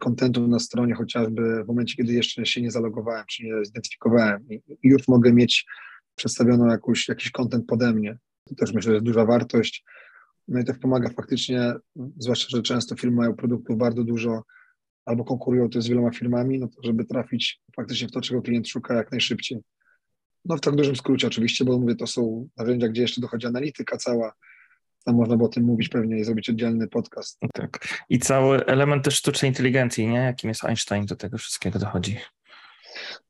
kontentu 0.00 0.48
na 0.48 0.58
stronie, 0.58 0.94
chociażby 0.94 1.64
w 1.64 1.66
momencie, 1.66 1.96
kiedy 1.96 2.12
jeszcze 2.12 2.46
się 2.46 2.62
nie 2.62 2.70
zalogowałem, 2.70 3.24
czy 3.28 3.44
nie 3.44 3.64
zidentyfikowałem 3.64 4.46
i, 4.50 4.62
już 4.82 5.08
mogę 5.08 5.32
mieć 5.32 5.66
przedstawioną 6.14 6.66
jakąś, 6.66 7.08
jakiś 7.08 7.30
kontent 7.30 7.66
pode 7.66 7.92
mnie. 7.92 8.18
To 8.48 8.54
też 8.54 8.72
myślę, 8.72 8.90
że 8.90 8.94
jest 8.94 9.06
duża 9.06 9.24
wartość. 9.24 9.84
No 10.48 10.60
i 10.60 10.64
to 10.64 10.74
pomaga 10.74 11.08
faktycznie, 11.08 11.72
zwłaszcza, 12.18 12.56
że 12.56 12.62
często 12.62 12.96
firmy 12.96 13.16
mają 13.16 13.34
produktów 13.34 13.78
bardzo 13.78 14.04
dużo 14.04 14.42
albo 15.04 15.24
konkurują 15.24 15.70
też 15.70 15.84
z 15.84 15.88
wieloma 15.88 16.10
firmami, 16.10 16.58
no 16.58 16.68
to 16.68 16.82
żeby 16.82 17.04
trafić 17.04 17.60
faktycznie 17.76 18.08
w 18.08 18.12
to, 18.12 18.20
czego 18.20 18.42
klient 18.42 18.68
szuka 18.68 18.94
jak 18.94 19.10
najszybciej. 19.10 19.58
No 20.44 20.56
w 20.56 20.60
tak 20.60 20.76
dużym 20.76 20.96
skrócie 20.96 21.26
oczywiście, 21.26 21.64
bo 21.64 21.78
mówię, 21.78 21.94
to 21.94 22.06
są 22.06 22.48
narzędzia, 22.56 22.88
gdzie 22.88 23.02
jeszcze 23.02 23.20
dochodzi 23.20 23.46
analityka 23.46 23.96
cała, 23.96 24.32
tam 25.04 25.14
można 25.14 25.36
by 25.36 25.44
o 25.44 25.48
tym 25.48 25.64
mówić 25.64 25.88
pewnie 25.88 26.18
i 26.18 26.24
zrobić 26.24 26.50
oddzielny 26.50 26.88
podcast. 26.88 27.38
Tak. 27.54 28.04
I 28.08 28.18
cały 28.18 28.66
element 28.66 29.04
też 29.04 29.14
sztucznej 29.14 29.50
inteligencji, 29.50 30.08
nie? 30.08 30.18
Jakim 30.18 30.48
jest 30.48 30.64
Einstein 30.64 31.06
do 31.06 31.16
tego 31.16 31.38
wszystkiego 31.38 31.78
dochodzi. 31.78 32.18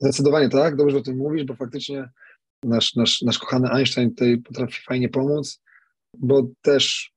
Zdecydowanie 0.00 0.48
tak, 0.48 0.76
dobrze 0.76 0.96
o 0.96 1.02
tym 1.02 1.16
mówisz, 1.16 1.44
bo 1.44 1.54
faktycznie 1.54 2.08
nasz, 2.62 2.94
nasz, 2.94 3.22
nasz 3.22 3.38
kochany 3.38 3.70
Einstein 3.70 4.10
tutaj 4.10 4.38
potrafi 4.38 4.82
fajnie 4.82 5.08
pomóc, 5.08 5.62
bo 6.18 6.48
też 6.62 7.12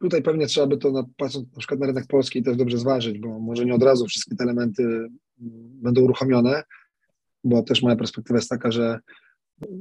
tutaj 0.00 0.22
pewnie 0.22 0.46
trzeba 0.46 0.66
by 0.66 0.76
to, 0.76 0.90
na, 0.90 1.04
patrząc 1.16 1.52
na 1.52 1.58
przykład 1.58 1.80
na 1.80 1.86
rynek 1.86 2.06
polski, 2.06 2.42
też 2.42 2.56
dobrze 2.56 2.78
zważyć, 2.78 3.18
bo 3.18 3.38
może 3.38 3.64
nie 3.64 3.74
od 3.74 3.82
razu 3.82 4.06
wszystkie 4.06 4.36
te 4.36 4.44
elementy 4.44 5.08
będą 5.82 6.00
uruchomione, 6.02 6.62
bo 7.44 7.62
też 7.62 7.82
moja 7.82 7.96
perspektywa 7.96 8.38
jest 8.38 8.48
taka, 8.48 8.70
że 8.70 9.00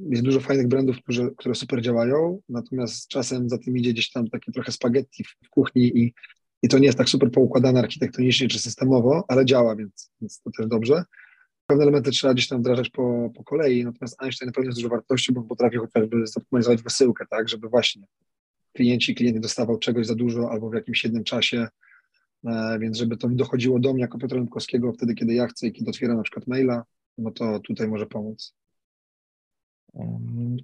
jest 0.10 0.24
dużo 0.24 0.40
fajnych 0.40 0.68
brandów, 0.68 0.98
które, 0.98 1.30
które 1.38 1.56
super 1.56 1.82
działają, 1.82 2.42
natomiast 2.50 3.08
czasem 3.08 3.50
za 3.50 3.58
tym 3.58 3.78
idzie 3.78 3.94
gdzieś 3.94 4.12
tam 4.12 4.30
takie 4.30 4.52
trochę 4.52 4.72
spaghetti 4.72 5.24
w, 5.24 5.48
w 5.48 5.50
kuchni 5.50 5.84
i, 5.84 6.14
i 6.64 6.68
to 6.68 6.80
nie 6.80 6.86
jest 6.86 6.98
tak 6.98 7.10
super 7.10 7.32
poukładane 7.32 7.80
architektonicznie 7.80 8.48
czy 8.48 8.60
systemowo, 8.60 9.24
ale 9.28 9.46
działa, 9.46 9.76
więc, 9.76 10.12
więc 10.22 10.42
to 10.42 10.52
też 10.58 10.68
dobrze. 10.68 11.04
Pewne 11.68 11.84
elementy 11.84 12.12
trzeba 12.12 12.34
gdzieś 12.34 12.48
tam 12.48 12.60
wdrażać 12.60 12.90
po, 12.90 13.30
po 13.36 13.44
kolei, 13.44 13.84
natomiast 13.84 14.24
Einstein 14.24 14.52
pewnie 14.52 14.68
jest 14.68 14.80
dużo 14.80 14.90
wartości, 14.90 15.34
bo 15.34 15.42
potrafi 15.42 15.78
chociażby 15.78 16.28
zoptymalizować 16.28 16.82
wysyłkę, 16.82 17.26
tak, 17.30 17.50
żeby 17.50 17.70
właśnie 17.70 18.04
klienci, 18.74 19.16
klient 19.16 19.40
dostawał 19.40 19.80
czegoś 19.80 20.06
za 20.06 20.16
dużo 20.16 20.52
albo 20.52 20.70
w 20.70 20.74
jakimś 20.74 21.04
jednym 21.04 21.24
czasie, 21.24 21.68
e, 22.46 22.80
więc 22.80 22.98
żeby 22.98 23.18
to 23.18 23.30
dochodziło 23.30 23.80
do 23.80 23.94
mnie 23.94 24.02
jako 24.02 24.18
Piotra 24.18 24.38
Lempkowskiego 24.38 24.94
wtedy, 24.94 25.16
kiedy 25.16 25.34
ja 25.34 25.48
chcę 25.48 25.68
i 25.68 25.72
kiedy 25.74 25.90
otwieram 25.90 26.18
na 26.18 26.24
przykład 26.24 26.48
maila, 26.48 26.84
no 27.18 27.32
to 27.32 27.60
tutaj 27.60 27.88
może 27.88 28.06
pomóc. 28.06 28.56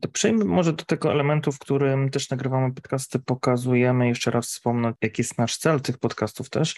To 0.01 0.07
przejdźmy 0.07 0.45
może 0.45 0.73
do 0.73 0.85
tego 0.85 1.11
elementu, 1.11 1.51
w 1.51 1.59
którym 1.59 2.09
też 2.09 2.29
nagrywamy 2.29 2.73
podcasty, 2.73 3.19
pokazujemy, 3.19 4.07
jeszcze 4.07 4.31
raz 4.31 4.47
wspomnę, 4.47 4.93
jaki 5.01 5.21
jest 5.21 5.37
nasz 5.37 5.57
cel 5.57 5.81
tych 5.81 5.97
podcastów 5.97 6.49
też, 6.49 6.75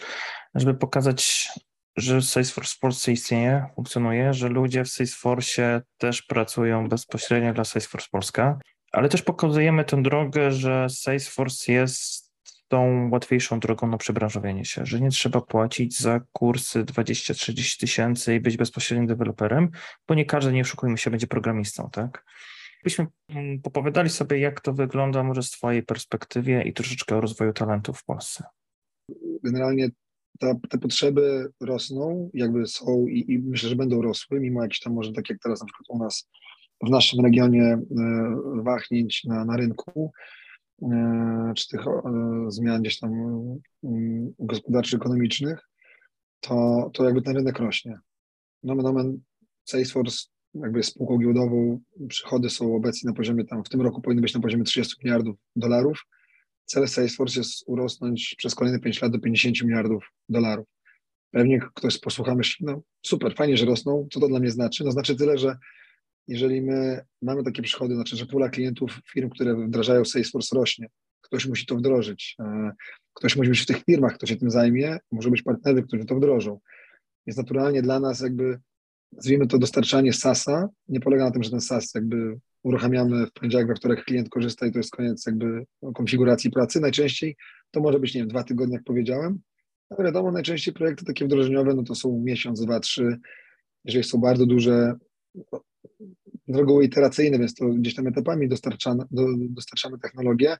żeby 0.55 0.73
pokazać, 0.73 1.49
że 1.95 2.21
Salesforce 2.21 2.75
Polsce 2.81 3.11
istnieje, 3.11 3.65
funkcjonuje, 3.75 4.33
że 4.33 4.49
ludzie 4.49 4.83
w 4.83 4.89
Salesforce 4.89 5.81
też 5.97 6.21
pracują 6.21 6.89
bezpośrednio 6.89 7.53
dla 7.53 7.63
Salesforce 7.63 8.07
Polska, 8.11 8.59
ale 8.91 9.09
też 9.09 9.21
pokazujemy 9.21 9.85
tę 9.85 10.01
drogę, 10.01 10.51
że 10.51 10.89
Salesforce 10.89 11.71
jest 11.71 12.33
tą 12.67 13.09
łatwiejszą 13.11 13.59
drogą 13.59 13.87
na 13.87 13.97
przebranżowienie 13.97 14.65
się, 14.65 14.85
że 14.85 15.01
nie 15.01 15.09
trzeba 15.09 15.41
płacić 15.41 15.99
za 15.99 16.21
kursy 16.31 16.83
20-30 16.83 17.79
tysięcy 17.79 18.35
i 18.35 18.39
być 18.39 18.57
bezpośrednim 18.57 19.07
deweloperem, 19.07 19.69
bo 20.07 20.15
nie 20.15 20.25
każdy, 20.25 20.51
nie 20.51 20.61
oszukujmy 20.61 20.97
się, 20.97 21.11
będzie 21.11 21.27
programistą, 21.27 21.89
tak? 21.91 22.25
Byśmy 22.83 23.07
mm, 23.29 23.61
popowiadali 23.61 24.09
sobie, 24.09 24.39
jak 24.39 24.61
to 24.61 24.73
wygląda 24.73 25.23
może 25.23 25.43
z 25.43 25.51
Twojej 25.51 25.83
perspektywy 25.83 26.63
i 26.63 26.73
troszeczkę 26.73 27.15
o 27.15 27.21
rozwoju 27.21 27.53
talentów 27.53 27.99
w 27.99 28.05
Polsce. 28.05 28.43
Generalnie 29.43 29.89
ta, 30.39 30.55
te 30.69 30.77
potrzeby 30.77 31.51
rosną, 31.61 32.29
jakby 32.33 32.67
są 32.67 33.07
i, 33.07 33.31
i, 33.31 33.39
myślę, 33.39 33.69
że 33.69 33.75
będą 33.75 34.01
rosły, 34.01 34.39
mimo 34.39 34.61
jakichś 34.61 34.79
tam 34.79 34.93
może 34.93 35.13
tak 35.13 35.29
jak 35.29 35.39
teraz 35.39 35.59
na 35.59 35.65
przykład 35.65 35.89
u 35.89 35.97
nas 36.03 36.29
w 36.83 36.89
naszym 36.89 37.25
regionie 37.25 37.63
e, 37.63 37.81
wahnięć 38.63 39.23
na, 39.23 39.45
na 39.45 39.57
rynku. 39.57 40.11
E, 40.81 41.53
czy 41.55 41.67
tych 41.67 41.87
e, 41.87 42.01
zmian 42.47 42.81
gdzieś 42.81 42.99
tam 42.99 43.13
mm, 43.83 44.33
gospodarczych, 44.39 44.99
ekonomicznych, 44.99 45.69
to, 46.39 46.89
to 46.93 47.03
jakby 47.03 47.21
ten 47.21 47.35
rynek 47.35 47.59
rośnie. 47.59 47.99
Nomen 48.63 48.85
omen 48.85 49.19
Salesforce 49.65 50.33
jakby 50.53 50.83
spółką 50.83 51.17
giełdową, 51.17 51.79
przychody 52.07 52.49
są 52.49 52.75
obecnie 52.75 53.09
na 53.09 53.15
poziomie 53.15 53.45
tam, 53.45 53.63
w 53.63 53.69
tym 53.69 53.81
roku 53.81 54.01
powinny 54.01 54.21
być 54.21 54.33
na 54.33 54.41
poziomie 54.41 54.63
30 54.63 54.95
miliardów 55.03 55.35
dolarów. 55.55 56.05
Cel 56.65 56.87
Salesforce 56.87 57.39
jest 57.39 57.63
urosnąć 57.67 58.35
przez 58.37 58.55
kolejne 58.55 58.79
5 58.79 59.01
lat 59.01 59.11
do 59.11 59.19
50 59.19 59.61
miliardów 59.63 60.09
dolarów. 60.29 60.67
Pewnie 61.31 61.59
ktoś 61.73 61.99
posłucha 61.99 62.35
myśli, 62.35 62.65
no 62.65 62.81
super, 63.05 63.35
fajnie, 63.35 63.57
że 63.57 63.65
rosną, 63.65 64.07
co 64.11 64.19
to 64.19 64.27
dla 64.27 64.39
mnie 64.39 64.51
znaczy? 64.51 64.83
No 64.83 64.91
znaczy 64.91 65.15
tyle, 65.15 65.37
że 65.37 65.57
jeżeli 66.27 66.61
my 66.61 67.01
mamy 67.21 67.43
takie 67.43 67.61
przychody, 67.61 67.95
znaczy, 67.95 68.15
że 68.15 68.25
pula 68.25 68.49
klientów 68.49 68.99
firm, 69.11 69.29
które 69.29 69.55
wdrażają 69.55 70.05
Salesforce 70.05 70.55
rośnie, 70.55 70.87
ktoś 71.21 71.47
musi 71.47 71.65
to 71.65 71.75
wdrożyć, 71.75 72.35
e, 72.39 72.71
ktoś 73.13 73.35
musi 73.35 73.49
być 73.49 73.59
w 73.59 73.65
tych 73.65 73.83
firmach, 73.83 74.13
kto 74.13 74.25
się 74.25 74.35
tym 74.35 74.51
zajmie, 74.51 74.97
może 75.11 75.29
być 75.29 75.41
partnerzy, 75.41 75.83
którzy 75.83 76.05
to 76.05 76.15
wdrożą. 76.15 76.59
Więc 77.27 77.37
naturalnie 77.37 77.81
dla 77.81 77.99
nas 77.99 78.21
jakby, 78.21 78.59
nazwijmy 79.11 79.47
to 79.47 79.57
dostarczanie 79.57 80.13
SaaS-a, 80.13 80.67
nie 80.87 80.99
polega 80.99 81.25
na 81.25 81.31
tym, 81.31 81.43
że 81.43 81.49
ten 81.49 81.61
SaaS 81.61 81.93
jakby 81.95 82.39
uruchamiamy 82.63 83.25
w 83.25 83.33
poniedziałek, 83.33 83.67
we 83.67 83.75
wtorek 83.75 84.05
klient 84.05 84.29
korzysta 84.29 84.65
i 84.65 84.71
to 84.71 84.79
jest 84.79 84.91
koniec 84.91 85.25
jakby 85.25 85.65
konfiguracji 85.93 86.51
pracy. 86.51 86.79
Najczęściej 86.79 87.35
to 87.71 87.81
może 87.81 87.99
być, 87.99 88.15
nie 88.15 88.21
wiem, 88.21 88.27
dwa 88.27 88.43
tygodnie, 88.43 88.75
jak 88.75 88.83
powiedziałem, 88.83 89.39
ale 89.89 90.03
wiadomo, 90.03 90.31
najczęściej 90.31 90.73
projekty 90.73 91.05
takie 91.05 91.25
wdrożeniowe, 91.25 91.73
no 91.73 91.83
to 91.83 91.95
są 91.95 92.21
miesiąc, 92.25 92.61
dwa, 92.61 92.79
trzy, 92.79 93.19
jeżeli 93.85 94.03
są 94.03 94.17
bardzo 94.17 94.45
duże, 94.45 94.95
z 96.47 96.55
reguły 96.55 96.85
iteracyjne, 96.85 97.39
więc 97.39 97.55
to 97.55 97.65
gdzieś 97.65 97.95
tam 97.95 98.07
etapami 98.07 98.47
dostarczamy, 98.47 99.03
do, 99.11 99.25
dostarczamy 99.37 99.99
technologię, 99.99 100.57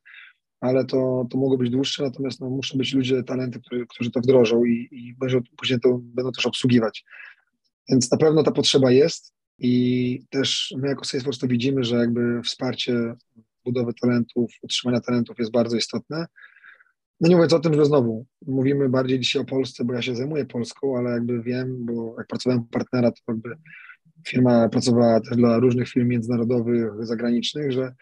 ale 0.62 0.86
to, 0.86 1.28
to 1.30 1.38
mogą 1.38 1.58
być 1.58 1.70
dłuższe, 1.70 2.04
natomiast 2.04 2.40
no, 2.40 2.50
muszą 2.50 2.78
być 2.78 2.94
ludzie, 2.94 3.24
talenty, 3.24 3.60
którzy, 3.60 3.86
którzy 3.88 4.12
to 4.12 4.20
wdrożą 4.20 4.66
i, 4.66 4.90
i 4.92 5.16
później 5.58 5.80
to 5.80 6.00
będą 6.04 6.32
też 6.32 6.46
obsługiwać. 6.46 7.06
Więc 7.90 8.12
na 8.12 8.18
pewno 8.18 8.44
ta 8.44 8.52
potrzeba 8.52 8.92
jest 8.92 9.34
i 9.64 10.26
też 10.30 10.74
my 10.78 10.88
jako 10.88 11.06
Salesforce 11.06 11.40
to 11.40 11.48
widzimy, 11.48 11.84
że 11.84 11.96
jakby 11.96 12.42
wsparcie 12.42 13.16
budowy 13.66 13.94
talentów, 14.02 14.52
utrzymania 14.62 15.02
talentów 15.02 15.40
jest 15.40 15.52
bardzo 15.52 15.78
istotne. 15.78 16.26
No 17.22 17.30
nie 17.30 17.36
mówiąc 17.36 17.54
o 17.54 17.60
tym, 17.60 17.74
że 17.74 17.86
znowu 17.86 18.26
mówimy 18.48 18.90
bardziej 18.90 19.20
dzisiaj 19.20 19.42
o 19.42 19.46
Polsce, 19.46 19.86
bo 19.86 19.94
ja 19.94 20.02
się 20.02 20.16
zajmuję 20.16 20.46
Polską, 20.46 20.98
ale 20.98 21.12
jakby 21.12 21.44
wiem, 21.44 21.86
bo 21.86 22.16
jak 22.18 22.28
pracowałem 22.28 22.66
partnera, 22.66 23.12
to 23.12 23.18
jakby 23.28 23.50
firma 24.28 24.70
pracowała 24.70 25.20
też 25.20 25.38
dla 25.38 25.60
różnych 25.60 25.90
firm 25.90 26.08
międzynarodowych, 26.08 26.92
zagranicznych, 27.00 27.72
że 27.72 27.94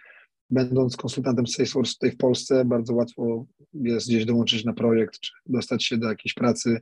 będąc 0.49 0.97
konsultantem 0.97 1.47
Salesforce 1.47 1.93
tutaj 1.93 2.11
w 2.11 2.17
Polsce, 2.17 2.65
bardzo 2.65 2.93
łatwo 2.93 3.45
jest 3.73 4.07
gdzieś 4.07 4.25
dołączyć 4.25 4.65
na 4.65 4.73
projekt, 4.73 5.19
czy 5.19 5.31
dostać 5.45 5.85
się 5.85 5.97
do 5.97 6.09
jakiejś 6.09 6.33
pracy, 6.33 6.81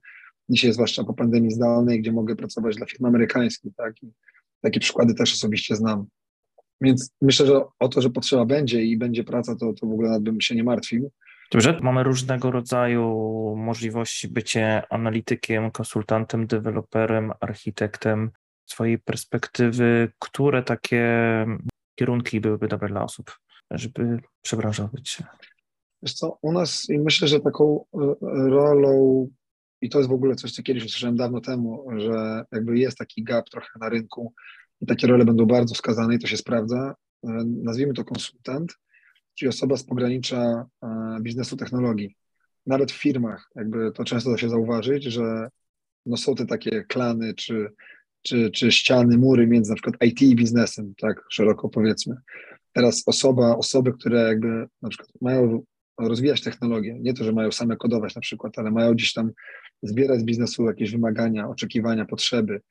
dzisiaj 0.50 0.74
zwłaszcza 0.74 1.04
po 1.04 1.14
pandemii 1.14 1.52
zdalnej, 1.52 2.02
gdzie 2.02 2.12
mogę 2.12 2.36
pracować 2.36 2.76
dla 2.76 2.86
firm 2.86 3.06
amerykańskich, 3.06 3.76
tak? 3.76 3.94
Takie 4.62 4.80
przykłady 4.80 5.14
też 5.14 5.34
osobiście 5.34 5.76
znam. 5.76 6.06
Więc 6.82 7.12
myślę, 7.22 7.46
że 7.46 7.62
o 7.80 7.88
to, 7.88 8.02
że 8.02 8.10
potrzeba 8.10 8.46
będzie 8.46 8.84
i 8.84 8.98
będzie 8.98 9.24
praca, 9.24 9.56
to, 9.56 9.74
to 9.74 9.88
w 9.88 9.92
ogóle 9.92 10.10
nawet 10.10 10.24
bym 10.24 10.42
się 10.42 10.56
nie 10.56 10.64
martwił. 10.64 11.12
Dobrze, 11.52 11.80
mamy 11.82 12.04
różnego 12.04 12.52
rodzaju 12.52 13.06
możliwości 13.58 14.28
bycie 14.28 14.84
analitykiem, 14.90 15.72
konsultantem, 15.72 16.48
deweloperem, 16.48 17.32
architektem. 17.40 18.32
Z 18.66 18.72
swojej 18.72 19.00
perspektywy, 19.00 20.12
które 20.20 20.64
takie 20.64 21.06
kierunki 21.96 22.42
byłyby 22.42 22.68
dobre 22.68 22.90
dla 22.90 23.04
osób, 23.04 23.40
żeby 23.72 24.20
przebranżowić 24.42 25.10
się? 25.10 25.24
Wiesz 26.04 26.14
co, 26.14 26.38
u 26.42 26.52
nas 26.52 26.88
myślę, 26.90 27.28
że 27.28 27.40
taką 27.40 27.86
e, 27.94 27.98
rolą, 28.50 29.28
i 29.82 29.90
to 29.90 29.98
jest 29.98 30.10
w 30.10 30.14
ogóle 30.14 30.36
coś, 30.36 30.52
co 30.52 30.64
kiedyś 30.64 30.86
usłyszałem 30.86 31.16
dawno 31.16 31.42
temu, 31.42 31.88
że 31.98 32.44
jakby 32.52 32.80
jest 32.80 32.98
taki 32.98 33.24
gap 33.24 33.50
trochę 33.50 33.80
na 33.80 33.90
rynku 33.90 34.34
i 34.82 34.86
takie 34.86 35.08
role 35.08 35.26
będą 35.26 35.46
bardzo 35.46 35.76
wskazane 35.76 36.16
i 36.16 36.20
to 36.20 36.28
się 36.28 36.38
sprawdza. 36.38 36.96
E, 37.24 37.44
nazwijmy 37.64 37.94
to 37.94 38.04
konsultant, 38.04 38.74
czyli 39.36 39.50
osoba 39.50 39.78
z 39.78 39.84
pogranicza 39.84 40.66
e, 40.84 41.18
biznesu 41.22 41.58
technologii. 41.58 42.16
Nawet 42.66 42.92
w 42.92 43.02
firmach, 43.02 43.50
jakby 43.56 43.92
to 43.92 44.04
często 44.04 44.32
da 44.32 44.38
się 44.38 44.50
zauważyć, 44.50 45.04
że 45.04 45.50
no 46.06 46.18
są 46.18 46.36
te 46.36 46.46
takie 46.46 46.84
klany 46.84 47.34
czy, 47.34 47.70
czy, 48.22 48.52
czy 48.52 48.72
ściany, 48.72 49.18
mury 49.18 49.48
między 49.48 49.72
na 49.72 49.76
przykład 49.76 50.04
IT 50.04 50.22
i 50.22 50.36
biznesem, 50.36 50.94
tak 51.02 51.24
szeroko 51.30 51.70
powiedzmy. 51.70 52.16
Teraz 52.74 53.04
osoba, 53.06 53.58
osoby, 53.58 53.94
które 53.94 54.22
jakby 54.22 54.68
na 54.82 54.90
przykład 54.90 55.10
mają 55.22 55.64
rozwijać 56.00 56.42
technologię, 56.42 57.00
nie 57.00 57.14
to, 57.14 57.24
że 57.24 57.32
mają 57.32 57.52
same 57.52 57.78
kodować 57.78 58.16
na 58.16 58.22
przykład, 58.22 58.60
ale 58.60 58.72
mają 58.72 58.94
gdzieś 58.94 59.14
tam 59.14 59.32
zbierać 59.82 60.20
z 60.20 60.24
biznesu 60.24 60.66
jakieś 60.66 60.92
wymagania, 60.92 61.50
oczekiwania, 61.50 62.06
potrzeby. 62.06 62.62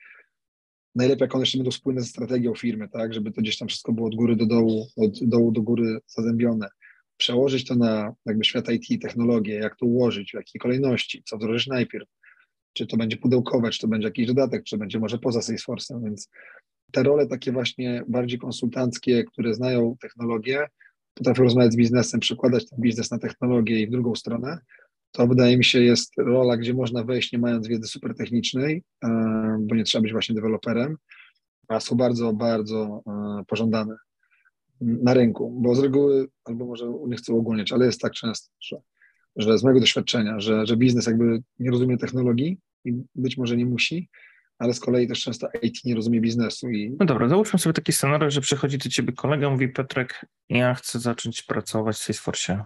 Najlepiej, 0.94 1.24
jak 1.24 1.34
one 1.34 1.42
jeszcze 1.42 1.58
będą 1.58 1.70
spójne 1.70 2.00
ze 2.00 2.06
strategią 2.06 2.54
firmy, 2.54 2.88
tak, 2.88 3.14
żeby 3.14 3.32
to 3.32 3.40
gdzieś 3.40 3.58
tam 3.58 3.68
wszystko 3.68 3.92
było 3.92 4.06
od 4.06 4.14
góry 4.14 4.36
do 4.36 4.46
dołu, 4.46 4.86
od 4.96 5.24
dołu 5.24 5.52
do 5.52 5.62
góry 5.62 5.98
zazębione. 6.06 6.68
Przełożyć 7.16 7.64
to 7.64 7.74
na 7.74 8.14
jakby 8.26 8.44
świat 8.44 8.68
IT, 8.70 9.02
technologię, 9.02 9.54
jak 9.54 9.76
to 9.76 9.86
ułożyć, 9.86 10.30
w 10.30 10.34
jakiej 10.34 10.60
kolejności, 10.60 11.22
co 11.24 11.36
wdrożyć 11.36 11.66
najpierw, 11.66 12.08
czy 12.72 12.86
to 12.86 12.96
będzie 12.96 13.16
pudełkowe, 13.16 13.70
czy 13.70 13.80
to 13.80 13.88
będzie 13.88 14.08
jakiś 14.08 14.26
dodatek, 14.26 14.64
czy 14.64 14.76
to 14.76 14.78
będzie 14.78 14.98
może 14.98 15.18
poza 15.18 15.40
Salesforce'em, 15.40 16.04
więc 16.04 16.30
te 16.92 17.02
role 17.02 17.26
takie 17.26 17.52
właśnie 17.52 18.02
bardziej 18.08 18.38
konsultanckie, 18.38 19.24
które 19.24 19.54
znają 19.54 19.96
technologię, 20.00 20.66
potrafią 21.14 21.42
rozmawiać 21.42 21.72
z 21.72 21.76
biznesem, 21.76 22.20
przekładać 22.20 22.70
ten 22.70 22.80
biznes 22.80 23.10
na 23.10 23.18
technologię 23.18 23.80
i 23.80 23.86
w 23.86 23.90
drugą 23.90 24.14
stronę, 24.14 24.58
to 25.12 25.26
wydaje 25.26 25.58
mi 25.58 25.64
się 25.64 25.80
jest 25.80 26.12
rola, 26.18 26.56
gdzie 26.56 26.74
można 26.74 27.04
wejść 27.04 27.32
nie 27.32 27.38
mając 27.38 27.68
wiedzy 27.68 27.88
super 27.88 28.14
technicznej, 28.14 28.82
e, 29.04 29.08
bo 29.60 29.74
nie 29.74 29.84
trzeba 29.84 30.02
być 30.02 30.12
właśnie 30.12 30.34
deweloperem, 30.34 30.96
a 31.68 31.80
są 31.80 31.96
bardzo, 31.96 32.32
bardzo 32.32 33.02
e, 33.06 33.44
pożądane 33.46 33.96
na 34.80 35.14
rynku, 35.14 35.60
bo 35.62 35.74
z 35.74 35.78
reguły, 35.78 36.28
albo 36.44 36.66
może 36.66 36.92
nie 37.06 37.16
chcę 37.16 37.34
ogólniać, 37.34 37.72
ale 37.72 37.86
jest 37.86 38.00
tak 38.00 38.12
często, 38.12 38.50
że, 38.60 38.76
że 39.36 39.58
z 39.58 39.62
mojego 39.62 39.80
doświadczenia, 39.80 40.40
że, 40.40 40.66
że 40.66 40.76
biznes 40.76 41.06
jakby 41.06 41.42
nie 41.58 41.70
rozumie 41.70 41.98
technologii 41.98 42.58
i 42.84 42.92
być 43.14 43.36
może 43.36 43.56
nie 43.56 43.66
musi, 43.66 44.08
ale 44.58 44.74
z 44.74 44.80
kolei 44.80 45.08
też 45.08 45.22
często 45.22 45.48
IT 45.62 45.84
nie 45.84 45.94
rozumie 45.94 46.20
biznesu. 46.20 46.70
I... 46.70 46.96
No 47.00 47.06
dobra, 47.06 47.28
załóżmy 47.28 47.58
sobie 47.58 47.72
taki 47.72 47.92
scenariusz, 47.92 48.34
że 48.34 48.40
przychodzi 48.40 48.78
do 48.78 48.88
ciebie 48.88 49.12
kolega, 49.12 49.50
mówi 49.50 49.72
Piotrek, 49.72 50.26
ja 50.48 50.74
chcę 50.74 51.00
zacząć 51.00 51.42
pracować 51.42 51.96
w 51.96 51.98
Salesforce. 51.98 52.64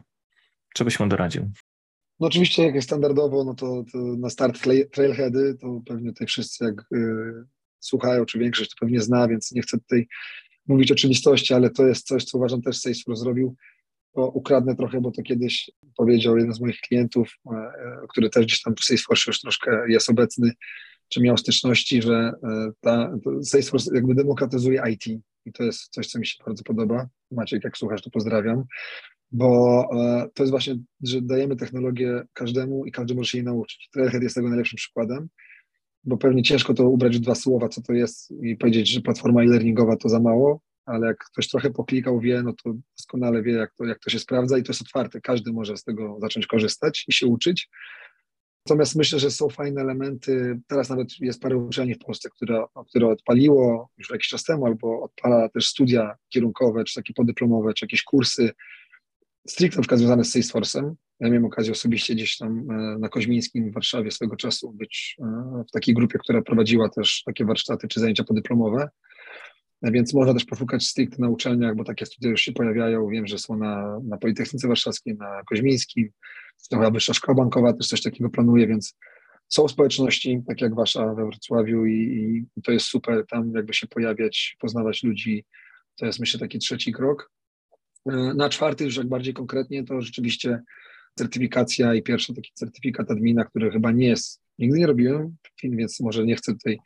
Co 0.74 0.84
byś 0.84 1.00
mu 1.00 1.06
doradził? 1.06 1.50
No 2.22 2.28
oczywiście 2.28 2.62
jak 2.62 2.74
jest 2.74 2.88
standardowo, 2.88 3.44
no 3.44 3.54
to, 3.54 3.84
to 3.92 3.98
na 3.98 4.30
start 4.30 4.60
trailheady, 4.92 5.56
to 5.60 5.82
pewnie 5.86 6.10
tutaj 6.10 6.26
wszyscy 6.26 6.64
jak 6.64 6.80
y, 6.92 7.44
słuchają, 7.80 8.24
czy 8.24 8.38
większość 8.38 8.70
to 8.70 8.76
pewnie 8.80 9.00
zna, 9.00 9.28
więc 9.28 9.52
nie 9.52 9.62
chcę 9.62 9.78
tutaj 9.78 10.08
mówić 10.66 10.92
oczywistości, 10.92 11.54
ale 11.54 11.70
to 11.70 11.86
jest 11.86 12.06
coś, 12.06 12.24
co 12.24 12.38
uważam 12.38 12.62
też 12.62 12.78
Salesforce 12.78 13.20
zrobił. 13.20 13.56
To 14.14 14.28
ukradnę 14.28 14.76
trochę, 14.76 15.00
bo 15.00 15.10
to 15.10 15.22
kiedyś 15.22 15.70
powiedział 15.96 16.36
jeden 16.36 16.54
z 16.54 16.60
moich 16.60 16.80
klientów, 16.80 17.38
e, 17.46 17.56
e, 17.56 18.06
który 18.08 18.30
też 18.30 18.46
gdzieś 18.46 18.62
tam 18.62 18.74
w 18.74 18.84
Salesforce 18.84 19.24
już 19.26 19.40
troszkę 19.40 19.90
jest 19.90 20.10
obecny, 20.10 20.52
czy 21.08 21.20
miał 21.20 21.36
styczności, 21.36 22.02
że 22.02 22.32
e, 22.42 22.70
ta, 22.80 23.14
Salesforce 23.44 23.94
jakby 23.94 24.14
demokratyzuje 24.14 24.82
IT 24.90 25.06
i 25.46 25.52
to 25.52 25.62
jest 25.62 25.88
coś, 25.88 26.06
co 26.06 26.18
mi 26.18 26.26
się 26.26 26.44
bardzo 26.46 26.64
podoba. 26.64 27.08
Maciek, 27.30 27.64
jak 27.64 27.78
słuchasz, 27.78 28.02
to 28.02 28.10
pozdrawiam, 28.10 28.64
bo 29.32 29.82
e, 29.92 30.28
to 30.34 30.42
jest 30.42 30.50
właśnie, 30.50 30.78
że 31.02 31.22
dajemy 31.22 31.56
technologię 31.56 32.22
każdemu 32.32 32.86
i 32.86 32.92
każdy 32.92 33.14
może 33.14 33.30
się 33.30 33.38
jej 33.38 33.44
nauczyć. 33.44 33.88
Trailhead 33.92 34.22
jest 34.22 34.34
tego 34.34 34.48
najlepszym 34.48 34.76
przykładem, 34.76 35.28
bo 36.04 36.16
pewnie 36.16 36.42
ciężko 36.42 36.74
to 36.74 36.88
ubrać 36.88 37.16
w 37.16 37.20
dwa 37.20 37.34
słowa, 37.34 37.68
co 37.68 37.82
to 37.82 37.92
jest 37.92 38.30
i 38.42 38.56
powiedzieć, 38.56 38.88
że 38.88 39.00
platforma 39.00 39.42
e-learningowa 39.42 39.96
to 39.96 40.08
za 40.08 40.20
mało, 40.20 40.60
ale 40.84 41.06
jak 41.06 41.18
ktoś 41.18 41.48
trochę 41.48 41.70
poklikał, 41.70 42.20
wie, 42.20 42.42
no 42.42 42.52
to 42.64 42.74
doskonale 42.98 43.42
wie, 43.42 43.52
jak 43.52 43.74
to, 43.74 43.84
jak 43.84 43.98
to 43.98 44.10
się 44.10 44.18
sprawdza 44.18 44.58
i 44.58 44.62
to 44.62 44.72
jest 44.72 44.82
otwarte. 44.82 45.20
Każdy 45.20 45.52
może 45.52 45.76
z 45.76 45.84
tego 45.84 46.18
zacząć 46.20 46.46
korzystać 46.46 47.04
i 47.08 47.12
się 47.12 47.26
uczyć. 47.26 47.68
Natomiast 48.66 48.96
myślę, 48.96 49.18
że 49.18 49.30
są 49.30 49.48
fajne 49.48 49.80
elementy. 49.80 50.60
Teraz 50.66 50.90
nawet 50.90 51.20
jest 51.20 51.40
parę 51.40 51.56
uczelni 51.56 51.94
w 51.94 51.98
Polsce, 51.98 52.30
które, 52.30 52.64
które 52.88 53.08
odpaliło 53.08 53.90
już 53.98 54.10
jakiś 54.10 54.28
czas 54.28 54.44
temu, 54.44 54.66
albo 54.66 55.02
odpala 55.02 55.48
też 55.48 55.68
studia 55.68 56.16
kierunkowe, 56.28 56.84
czy 56.84 56.94
takie 56.94 57.14
podyplomowe, 57.14 57.74
czy 57.74 57.84
jakieś 57.84 58.02
kursy 58.02 58.50
stricte 59.48 59.76
na 59.76 59.82
przykład 59.82 60.00
związane 60.00 60.24
z 60.24 60.36
Salesforce'em. 60.36 60.92
Ja 61.20 61.28
miałem 61.28 61.44
okazję 61.44 61.72
osobiście 61.72 62.14
gdzieś 62.14 62.36
tam 62.36 62.70
e, 62.70 62.98
na 62.98 63.08
Koźmińskim 63.08 63.70
w 63.70 63.74
Warszawie 63.74 64.10
swego 64.10 64.36
czasu 64.36 64.72
być 64.72 65.16
e, 65.20 65.64
w 65.68 65.70
takiej 65.70 65.94
grupie, 65.94 66.18
która 66.18 66.42
prowadziła 66.42 66.88
też 66.88 67.22
takie 67.26 67.44
warsztaty 67.44 67.88
czy 67.88 68.00
zajęcia 68.00 68.24
podyplomowe. 68.24 68.88
E, 69.82 69.90
więc 69.90 70.14
można 70.14 70.34
też 70.34 70.44
poszukać 70.44 70.86
stricte 70.86 71.16
na 71.18 71.28
uczelniach, 71.28 71.76
bo 71.76 71.84
takie 71.84 72.06
studia 72.06 72.30
już 72.30 72.40
się 72.40 72.52
pojawiają. 72.52 73.08
Wiem, 73.08 73.26
że 73.26 73.38
są 73.38 73.56
na, 73.56 74.00
na 74.04 74.18
Politechnice 74.18 74.68
Warszawskiej, 74.68 75.16
na 75.16 75.42
Koźmińskim, 75.48 76.10
Chyba 76.70 76.90
Wyższa 76.90 77.14
Szkoła 77.14 77.34
Bankowa 77.34 77.72
też 77.72 77.86
coś 77.86 78.02
takiego 78.02 78.30
planuje, 78.30 78.66
więc 78.66 78.96
są 79.48 79.68
społeczności, 79.68 80.42
tak 80.46 80.60
jak 80.60 80.74
wasza 80.74 81.14
we 81.14 81.24
Wrocławiu 81.26 81.86
i, 81.86 82.46
i 82.56 82.62
to 82.62 82.72
jest 82.72 82.86
super, 82.86 83.24
tam 83.28 83.52
jakby 83.54 83.74
się 83.74 83.86
pojawiać, 83.86 84.56
poznawać 84.60 85.02
ludzi, 85.02 85.44
to 85.96 86.06
jest 86.06 86.20
myślę 86.20 86.40
taki 86.40 86.58
trzeci 86.58 86.92
krok. 86.92 87.30
E, 88.06 88.34
na 88.34 88.48
czwarty 88.48 88.84
już 88.84 88.96
jak 88.96 89.08
bardziej 89.08 89.34
konkretnie 89.34 89.84
to 89.84 90.00
rzeczywiście 90.00 90.60
certyfikacja 91.14 91.94
i 91.94 92.02
pierwszy 92.02 92.34
taki 92.34 92.50
certyfikat 92.54 93.10
admina, 93.10 93.44
który 93.44 93.70
chyba 93.70 93.92
nie 93.92 94.06
jest, 94.06 94.40
nigdy 94.58 94.78
nie 94.78 94.86
robiłem, 94.86 95.36
więc 95.62 96.00
może 96.00 96.24
nie 96.24 96.36
chcę 96.36 96.52
tutaj 96.52 96.78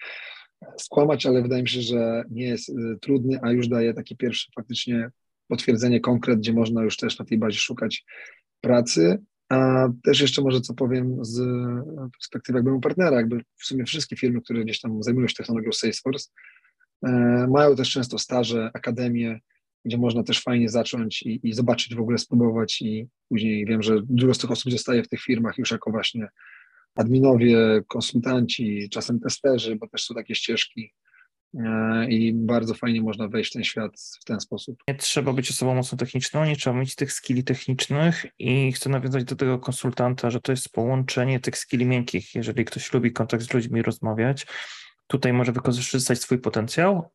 skłamać, 0.77 1.27
ale 1.27 1.43
wydaje 1.43 1.63
mi 1.63 1.69
się, 1.69 1.83
że 1.83 2.25
nie 2.31 2.45
jest 2.45 2.69
e, 2.69 2.73
trudny, 3.01 3.39
a 3.43 3.53
już 3.53 3.69
daje 3.69 3.95
takie 3.95 4.17
pierwsze 4.17 4.51
faktycznie 4.55 5.11
potwierdzenie 5.49 6.01
konkret, 6.01 6.39
gdzie 6.39 6.53
można 6.53 6.83
już 6.83 6.97
też 6.97 7.19
na 7.19 7.25
tej 7.25 7.39
bazie 7.39 7.59
szukać 7.59 8.05
pracy. 8.61 9.19
A 9.49 9.89
też 10.05 10.21
jeszcze 10.21 10.43
może 10.43 10.61
co 10.61 10.75
powiem 10.75 11.25
z 11.25 11.39
perspektywy 12.13 12.59
jakby 12.59 12.81
partnera, 12.81 13.17
jakby 13.17 13.41
w 13.57 13.67
sumie 13.67 13.85
wszystkie 13.85 14.17
firmy, 14.17 14.41
które 14.41 14.65
gdzieś 14.65 14.81
tam 14.81 15.03
zajmują 15.03 15.29
się 15.29 15.35
technologią 15.35 15.73
Salesforce, 15.73 16.31
e, 17.03 17.11
mają 17.51 17.77
też 17.77 17.91
często 17.91 18.19
staże, 18.19 18.71
akademie, 18.75 19.41
gdzie 19.87 19.99
można 19.99 20.23
też 20.23 20.43
fajnie 20.43 20.69
zacząć 20.69 21.23
i, 21.23 21.41
i, 21.43 21.53
zobaczyć 21.53 21.95
w 21.95 22.01
ogóle, 22.01 22.19
spróbować 22.19 22.83
i 22.83 23.09
później 23.29 23.67
wiem, 23.67 23.83
że 23.83 24.01
dużo 24.05 24.35
z 24.35 24.39
tych 24.39 24.51
osób 24.51 24.73
zostaje 24.73 25.03
w 25.03 25.09
tych 25.09 25.21
firmach 25.21 25.59
już 25.59 25.71
jako 25.71 25.91
właśnie 25.91 26.29
adminowie, 26.95 27.83
konsultanci, 27.89 28.89
czasem 28.91 29.21
testerzy, 29.21 29.77
bo 29.77 29.89
też 29.89 30.05
są 30.05 30.15
takie 30.15 30.35
ścieżki. 30.35 30.93
e, 31.55 32.09
i 32.09 32.33
bardzo 32.35 32.75
fajnie 32.75 33.03
można 33.03 33.29
wejść 33.29 33.51
w 33.51 33.53
ten 33.53 33.65
świat 33.65 33.93
w 34.21 34.25
ten 34.25 34.41
sposób. 34.41 34.79
Nie 34.89 34.95
trzeba 34.95 35.33
być 35.33 35.51
osobą 35.51 35.75
mocno 35.75 35.99
techniczną, 35.99 36.45
nie 36.45 36.57
trzeba 36.57 36.77
mieć 36.77 36.95
tych 36.95 37.13
skilli 37.13 37.45
technicznych 37.45 38.27
i 38.39 38.73
chcę 38.73 38.91
nawiązać 38.91 39.25
do 39.25 39.37
tego 39.37 39.59
konsultanta, 39.59 40.31
że 40.31 40.41
to 40.41 40.53
jest 40.53 40.69
połączenie 40.69 41.41
tych 41.41 41.59
skilli 41.59 41.87
miękkich. 41.87 42.35
Jeżeli 42.35 42.65
ktoś 42.65 42.93
lubi 42.93 43.13
kontakt 43.13 43.45
z 43.45 43.55
ludźmi, 43.55 43.83
rozmawiać, 43.83 44.47
tutaj 45.07 45.33
może 45.33 45.53
wykorzystać 45.53 46.21
swój 46.21 46.39
potencjał, 46.39 47.11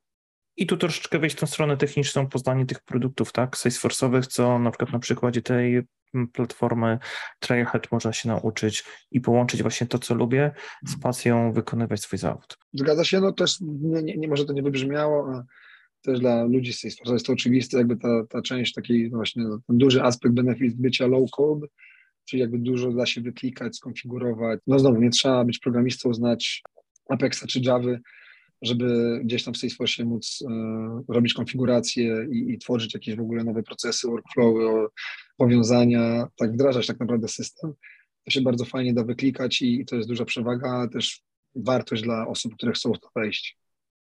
i 0.58 0.66
tu 0.68 0.78
troszeczkę 0.78 1.20
wejść 1.20 1.36
w 1.36 1.40
tą 1.40 1.48
stronę 1.48 1.78
techniczną, 1.78 2.28
poznanie 2.28 2.66
tych 2.66 2.80
produktów, 2.84 3.32
tak, 3.32 3.58
Salesforce'owych, 3.58 4.28
co 4.28 4.60
na 4.60 4.72
przykład 4.72 4.94
na 4.94 5.00
przykładzie 5.00 5.42
tej 5.42 5.82
mm, 6.14 6.28
platformy 6.28 7.00
Trailhead 7.40 7.92
można 7.92 8.14
się 8.14 8.30
nauczyć 8.30 8.84
i 9.12 9.22
połączyć 9.22 9.62
właśnie 9.62 9.88
to, 9.88 10.00
co 10.00 10.16
lubię, 10.16 10.52
z 10.88 11.00
pasją 11.00 11.54
wykonywać 11.54 12.02
swój 12.02 12.20
zawód. 12.20 12.58
Zgadza 12.74 13.04
się, 13.04 13.20
no 13.20 13.32
też 13.32 13.58
nie, 13.62 14.04
nie, 14.04 14.18
nie 14.18 14.28
może 14.28 14.46
to 14.46 14.54
nie 14.54 14.64
wybrzmiało, 14.64 15.36
a 15.36 15.44
też 16.02 16.20
dla 16.20 16.44
ludzi 16.44 16.74
z 16.74 16.80
Salesforce 16.80 17.14
jest 17.14 17.26
to 17.26 17.34
oczywiste, 17.34 17.78
jakby 17.78 17.98
ta, 17.98 18.26
ta 18.30 18.42
część 18.42 18.74
takiej 18.74 19.10
właśnie, 19.10 19.44
no, 19.44 19.60
ten 19.68 19.78
duży 19.78 20.04
aspekt 20.04 20.36
benefit 20.36 20.76
bycia 20.76 21.08
low 21.08 21.32
code, 21.32 21.68
czyli 22.26 22.42
jakby 22.42 22.60
dużo 22.60 22.92
da 22.92 23.06
się 23.06 23.22
wyklikać, 23.22 23.76
skonfigurować. 23.76 24.60
No 24.68 24.80
znowu, 24.80 25.02
nie 25.02 25.10
trzeba 25.10 25.46
być 25.46 25.60
programistą, 25.60 26.14
znać 26.14 26.64
Apexa 27.10 27.48
czy 27.50 27.60
Java, 27.60 27.92
żeby 28.62 29.20
gdzieś 29.24 29.44
tam 29.44 29.54
w 29.54 29.58
Salesforce 29.58 30.06
móc 30.06 30.44
e, 30.50 31.04
robić 31.08 31.34
konfiguracje 31.34 32.28
i, 32.32 32.54
i, 32.54 32.58
tworzyć 32.58 32.94
jakieś 32.94 33.16
w 33.16 33.22
ogóle 33.22 33.44
nowe 33.44 33.64
procesy, 33.64 34.08
workflowy, 34.08 34.88
powiązania, 35.38 36.28
tak 36.36 36.54
wdrażać 36.54 36.88
tak 36.88 37.00
naprawdę 37.00 37.28
system. 37.28 37.74
To 38.26 38.32
się 38.32 38.42
bardzo 38.42 38.66
fajnie 38.66 38.94
da 38.94 39.04
wyklikać 39.04 39.62
i, 39.62 39.82
i 39.82 39.86
to 39.86 39.96
jest 39.96 40.10
duża 40.10 40.26
przewaga, 40.26 40.70
ale 40.70 40.90
też 40.90 41.22
wartość 41.56 42.04
dla 42.04 42.28
osób, 42.28 42.56
które 42.56 42.72
chcą 42.72 42.94
w 42.94 43.00
to 43.00 43.10
wejść. 43.16 43.61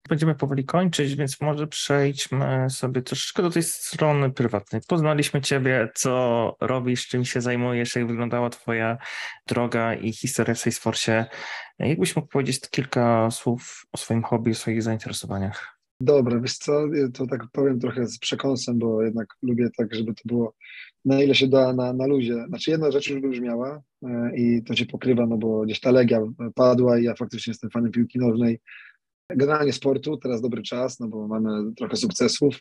Będziemy 0.10 0.36
powoli 0.36 0.66
kończyć, 0.66 1.16
więc 1.16 1.42
może 1.42 1.68
przejdźmy 1.68 2.70
sobie 2.70 3.02
troszeczkę 3.02 3.44
do 3.44 3.50
tej 3.50 3.64
strony 3.64 4.32
prywatnej. 4.32 4.82
Poznaliśmy 4.88 5.42
Ciebie, 5.42 5.90
co 5.96 6.56
robisz, 6.62 7.08
czym 7.08 7.26
się 7.26 7.42
zajmujesz, 7.42 7.96
jak 7.96 8.08
wyglądała 8.08 8.50
Twoja 8.50 8.98
droga 9.48 9.94
i 9.94 10.14
historia 10.14 10.54
w 10.54 10.60
Salesforce. 10.60 11.26
Jakbyś 11.80 12.16
mógł 12.16 12.28
powiedzieć 12.28 12.70
kilka 12.70 13.32
słów 13.32 13.86
o 13.92 13.98
swoim 13.98 14.24
hobby, 14.24 14.52
o 14.52 14.56
swoich 14.56 14.84
zainteresowaniach? 14.84 15.80
Dobra, 16.02 16.40
wiesz 16.40 16.58
co, 16.58 16.82
to 17.14 17.28
tak 17.28 17.42
powiem 17.52 17.80
trochę 17.80 18.08
z 18.08 18.20
przekąsem, 18.20 18.80
bo 18.80 19.02
jednak 19.02 19.28
lubię 19.42 19.70
tak, 19.78 19.96
żeby 19.96 20.14
to 20.14 20.22
było 20.26 20.54
na 21.06 21.22
ile 21.22 21.36
się 21.36 21.48
da 21.48 21.74
na, 21.74 21.94
na 21.94 22.08
luzie. 22.08 22.46
Znaczy 22.48 22.72
jedna 22.72 22.92
rzecz 22.92 23.10
już 23.10 23.22
wybrzmiała 23.22 23.82
e, 24.04 24.32
i 24.36 24.64
to 24.64 24.76
się 24.76 24.86
pokrywa, 24.86 25.26
no 25.26 25.38
bo 25.38 25.62
gdzieś 25.62 25.80
ta 25.80 25.92
legia 25.92 26.22
padła 26.56 27.00
i 27.00 27.04
ja 27.04 27.16
faktycznie 27.16 27.52
jestem 27.52 27.70
fanem 27.70 27.92
piłki 27.92 28.20
nożnej 28.20 28.60
Generalnie 29.36 29.74
sportu, 29.74 30.18
teraz 30.18 30.42
dobry 30.42 30.62
czas, 30.62 31.00
no 31.00 31.08
bo 31.08 31.28
mamy 31.28 31.74
trochę 31.76 31.96
sukcesów. 31.96 32.60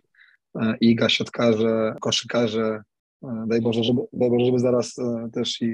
E, 0.54 0.76
Iga, 0.80 1.08
siatkarze, 1.08 1.94
koszykarze, 2.00 2.82
e, 3.22 3.44
daj 3.46 3.60
Boże, 3.60 3.84
żeby, 3.84 4.00
daj 4.12 4.30
Boże, 4.30 4.46
żeby 4.46 4.58
zaraz 4.58 4.98
e, 4.98 5.28
też 5.32 5.62
i 5.62 5.72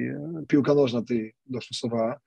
piłka 0.48 0.74
nożna 0.74 1.00
tutaj 1.00 1.32
dostosowała. 1.46 2.18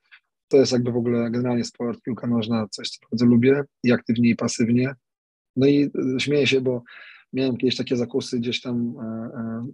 To 0.48 0.56
jest 0.56 0.72
jakby 0.72 0.92
w 0.92 0.96
ogóle 0.96 1.30
generalnie 1.30 1.64
sport, 1.64 2.02
piłka 2.02 2.26
nożna, 2.26 2.66
coś, 2.70 2.90
co 2.90 2.98
bardzo 3.10 3.26
lubię 3.26 3.64
i 3.84 3.92
aktywnie, 3.92 4.30
i 4.30 4.36
pasywnie. 4.36 4.94
No 5.56 5.66
i 5.66 5.90
śmieję 6.18 6.46
się, 6.46 6.60
bo 6.60 6.82
miałem 7.32 7.56
kiedyś 7.56 7.76
takie 7.76 7.96
zakusy 7.96 8.38
gdzieś 8.38 8.60
tam, 8.60 8.94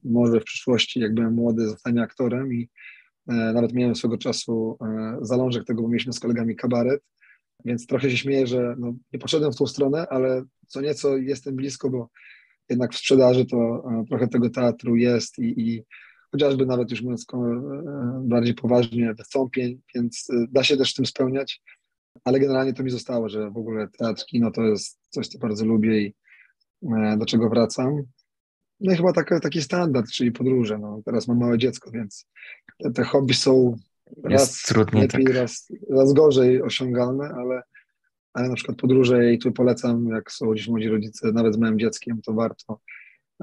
może 0.05 0.41
w 0.41 0.45
przyszłości, 0.45 1.01
jak 1.01 1.15
byłem 1.15 1.35
młody, 1.35 1.69
zostanie 1.69 2.03
aktorem 2.03 2.55
i 2.55 2.69
nawet 3.27 3.73
miałem 3.73 3.95
swego 3.95 4.19
czasu 4.19 4.79
zalążek 5.21 5.65
tego, 5.65 5.83
bo 5.83 5.89
mieliśmy 5.89 6.13
z 6.13 6.21
kolegami 6.21 6.57
kabaret 6.57 7.03
więc 7.65 7.87
trochę 7.87 8.11
się 8.11 8.17
śmieję, 8.17 8.47
że 8.47 8.75
no, 8.79 8.95
nie 9.13 9.19
poszedłem 9.19 9.53
w 9.53 9.57
tą 9.57 9.67
stronę, 9.67 10.07
ale 10.11 10.45
co 10.67 10.81
nieco 10.81 11.17
jestem 11.17 11.57
blisko, 11.57 11.91
bo 11.91 12.09
jednak 12.69 12.95
w 12.95 12.99
sprzedaży 12.99 13.47
to 13.47 13.57
e, 13.57 14.05
trochę 14.09 14.29
tego 14.29 14.51
teatru 14.51 14.97
jest 14.97 15.39
i, 15.39 15.61
i 15.61 15.83
chociażby 16.33 16.67
nawet 16.67 16.91
już 16.91 17.03
mówiąc 17.03 17.27
e, 17.35 17.39
bardziej 18.25 18.55
poważnie, 18.55 19.15
wystąpień, 19.15 19.81
więc 19.95 20.27
e, 20.31 20.47
da 20.53 20.65
się 20.65 20.77
też 20.77 20.95
tym 20.95 21.07
spełniać, 21.07 21.63
ale 22.25 22.41
generalnie 22.41 22.73
to 22.73 22.83
mi 22.83 22.91
zostało, 22.91 23.29
że 23.29 23.51
w 23.51 23.57
ogóle 23.57 23.89
teatr, 23.99 24.25
kino 24.27 24.51
to 24.51 24.63
jest 24.63 25.01
coś, 25.11 25.29
co 25.29 25.39
bardzo 25.39 25.65
lubię 25.65 26.03
i 26.03 26.15
do 27.19 27.27
czego 27.27 27.49
wracam. 27.49 28.03
No 28.81 28.93
i 28.93 28.97
chyba 28.97 29.13
taki, 29.13 29.35
taki 29.43 29.63
standard, 29.63 30.11
czyli 30.11 30.33
podróże. 30.33 30.79
No, 30.79 31.03
teraz 31.05 31.29
mam 31.29 31.39
małe 31.39 31.59
dziecko, 31.59 31.91
więc 31.91 32.27
te, 32.79 32.91
te 32.91 33.05
hobby 33.05 33.35
są 33.35 33.77
raz 34.25 34.63
trudniej, 34.63 35.03
lepiej, 35.03 35.25
tak. 35.25 35.35
raz, 35.35 35.73
raz 35.91 36.13
gorzej 36.13 36.63
osiągalne, 36.63 37.25
ale, 37.25 37.63
ale 38.33 38.49
na 38.49 38.55
przykład 38.55 38.79
podróże 38.79 39.33
i 39.33 39.39
tu 39.39 39.53
polecam, 39.53 40.09
jak 40.09 40.33
są 40.33 40.51
gdzieś 40.51 40.69
młodzi 40.69 40.89
rodzice, 40.89 41.33
nawet 41.33 41.55
z 41.55 41.59
małym 41.59 41.79
dzieckiem, 41.79 42.23
to 42.23 42.33
warto. 42.33 42.81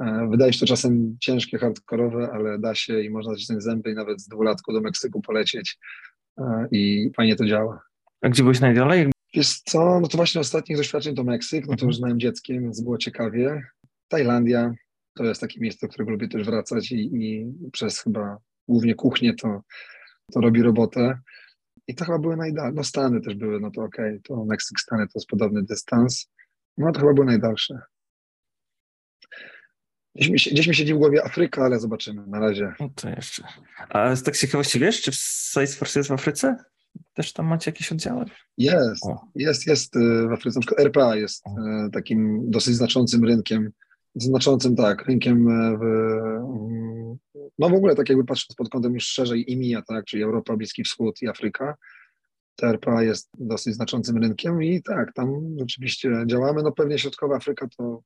E, 0.01 0.27
wydaje 0.31 0.53
się 0.53 0.59
to 0.59 0.65
czasem 0.65 1.17
ciężkie, 1.19 1.57
hardkorowe, 1.57 2.29
ale 2.33 2.59
da 2.59 2.75
się 2.75 3.01
i 3.01 3.09
można 3.09 3.33
zacisnąć 3.33 3.63
zęby 3.63 3.91
i 3.91 3.95
nawet 3.95 4.21
z 4.21 4.27
dwulatku 4.27 4.73
do 4.73 4.81
Meksyku 4.81 5.21
polecieć 5.21 5.77
e, 6.37 6.67
i 6.71 7.11
fajnie 7.15 7.35
to 7.35 7.45
działa. 7.45 7.81
A 8.21 8.29
gdzie 8.29 8.43
byłeś 8.43 8.59
najdalej? 8.59 9.11
Wiesz 9.33 9.59
co, 9.59 9.99
no 9.99 10.07
to 10.07 10.17
właśnie 10.17 10.41
ostatnich 10.41 10.77
doświadczeń 10.77 11.15
to 11.15 11.23
Meksyk, 11.23 11.67
no 11.67 11.75
to 11.75 11.85
już 11.85 11.95
z 11.95 12.01
małym 12.01 12.19
dzieckiem, 12.19 12.63
więc 12.63 12.81
było 12.81 12.97
ciekawie. 12.97 13.63
Tajlandia 14.07 14.73
to 15.15 15.23
jest 15.23 15.41
takie 15.41 15.59
miejsce, 15.59 15.87
do 15.87 15.93
którego 15.93 16.11
lubię 16.11 16.27
też 16.27 16.45
wracać 16.45 16.91
i, 16.91 17.09
i 17.15 17.53
przez 17.71 17.99
chyba 17.99 18.37
głównie 18.67 18.95
kuchnię 18.95 19.33
to 19.33 19.61
to 20.33 20.41
robi 20.41 20.61
robotę. 20.61 21.19
I 21.87 21.95
to 21.95 22.05
chyba 22.05 22.19
były 22.19 22.37
najdalsze. 22.37 22.75
No 22.75 22.83
Stany 22.83 23.21
też 23.21 23.35
były, 23.35 23.59
no 23.59 23.71
to 23.71 23.81
okej, 23.83 24.09
okay, 24.09 24.21
to 24.23 24.45
Meksyk, 24.45 24.79
Stany 24.79 25.07
to 25.07 25.11
jest 25.15 25.27
podobny 25.27 25.63
dystans. 25.63 26.29
No 26.77 26.91
to 26.91 26.99
chyba 26.99 27.13
były 27.13 27.25
najdalsze. 27.25 27.81
Gdzieś 30.15 30.29
mi, 30.29 30.39
się, 30.39 30.51
gdzieś 30.51 30.67
mi 30.67 30.75
siedzi 30.75 30.93
w 30.93 30.97
głowie 30.97 31.25
Afryka, 31.25 31.63
ale 31.65 31.79
zobaczymy 31.79 32.27
na 32.27 32.39
razie. 32.39 32.73
No 32.79 32.89
to 32.95 33.09
jeszcze. 33.09 33.43
A 33.89 34.15
z 34.15 34.23
tak 34.23 34.37
ciekawości 34.37 34.79
wiesz, 34.79 35.01
czy 35.01 35.11
Salesforce 35.13 35.99
jest 35.99 36.09
w 36.09 36.13
Afryce? 36.13 36.55
Też 37.13 37.33
tam 37.33 37.45
macie 37.45 37.71
jakieś 37.71 37.91
oddziały? 37.91 38.25
Jest, 38.57 39.05
o. 39.05 39.27
jest, 39.35 39.67
jest 39.67 39.95
y, 39.95 40.27
w 40.27 40.31
Afryce. 40.31 40.59
Na 40.59 40.61
przykład 40.61 40.79
RPA 40.79 41.15
jest 41.15 41.43
o. 41.47 41.49
Y, 41.85 41.89
takim 41.91 42.51
dosyć 42.51 42.75
znaczącym 42.75 43.25
rynkiem 43.25 43.71
znaczącym 44.15 44.75
tak, 44.75 45.05
rynkiem 45.05 45.47
e, 45.47 45.77
w, 45.77 45.81
no 47.59 47.69
w 47.69 47.73
ogóle 47.73 47.95
tak 47.95 48.09
jakby 48.09 48.25
patrząc 48.25 48.55
pod 48.55 48.69
kątem 48.69 48.93
już 48.93 49.03
szerzej 49.03 49.51
IMIA, 49.51 49.81
tak, 49.81 50.05
czyli 50.05 50.23
Europa, 50.23 50.57
Bliski 50.57 50.83
Wschód 50.83 51.21
i 51.21 51.27
Afryka. 51.27 51.75
TRPA 52.55 53.03
jest 53.03 53.29
dosyć 53.37 53.75
znaczącym 53.75 54.17
rynkiem 54.17 54.63
i 54.63 54.83
tak, 54.83 55.13
tam 55.13 55.55
rzeczywiście 55.59 56.11
działamy. 56.25 56.63
No 56.63 56.71
pewnie 56.71 56.99
Środkowa 56.99 57.35
Afryka 57.35 57.67
to 57.77 58.01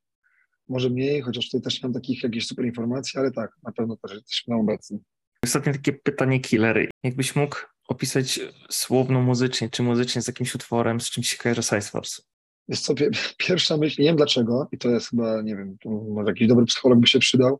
może 0.67 0.89
mniej, 0.89 1.21
chociaż 1.21 1.45
tutaj 1.45 1.61
też 1.61 1.83
nie 1.83 1.89
mam 1.89 1.93
takich 1.93 2.23
jakichś 2.23 2.45
super 2.45 2.65
informacji, 2.65 3.19
ale 3.19 3.31
tak, 3.31 3.51
na 3.63 3.71
pewno 3.71 3.97
też 3.97 4.13
jesteśmy 4.13 4.55
obecni. 4.55 4.99
Ostatnie 5.43 5.73
takie 5.73 5.93
pytanie 5.93 6.39
killery. 6.39 6.89
Jakbyś 7.03 7.35
mógł 7.35 7.55
opisać 7.87 8.39
słowno 8.69 9.21
muzycznie, 9.21 9.69
czy 9.69 9.83
muzycznie 9.83 10.21
z 10.21 10.27
jakimś 10.27 10.55
utworem, 10.55 11.01
z 11.01 11.09
czym 11.09 11.23
się 11.23 11.37
kojarzy 11.37 11.63
Salesforce? 11.63 12.21
Jest 12.67 12.85
co, 12.85 12.93
pierwsza 13.47 13.77
myśl, 13.77 14.01
nie 14.01 14.07
wiem 14.07 14.15
dlaczego, 14.15 14.67
i 14.71 14.77
to 14.77 14.89
jest 14.89 15.09
chyba, 15.09 15.41
nie 15.41 15.55
wiem, 15.55 15.77
może 15.85 16.31
jakiś 16.31 16.47
dobry 16.47 16.65
psycholog 16.65 16.99
by 16.99 17.07
się 17.07 17.19
przydał, 17.19 17.59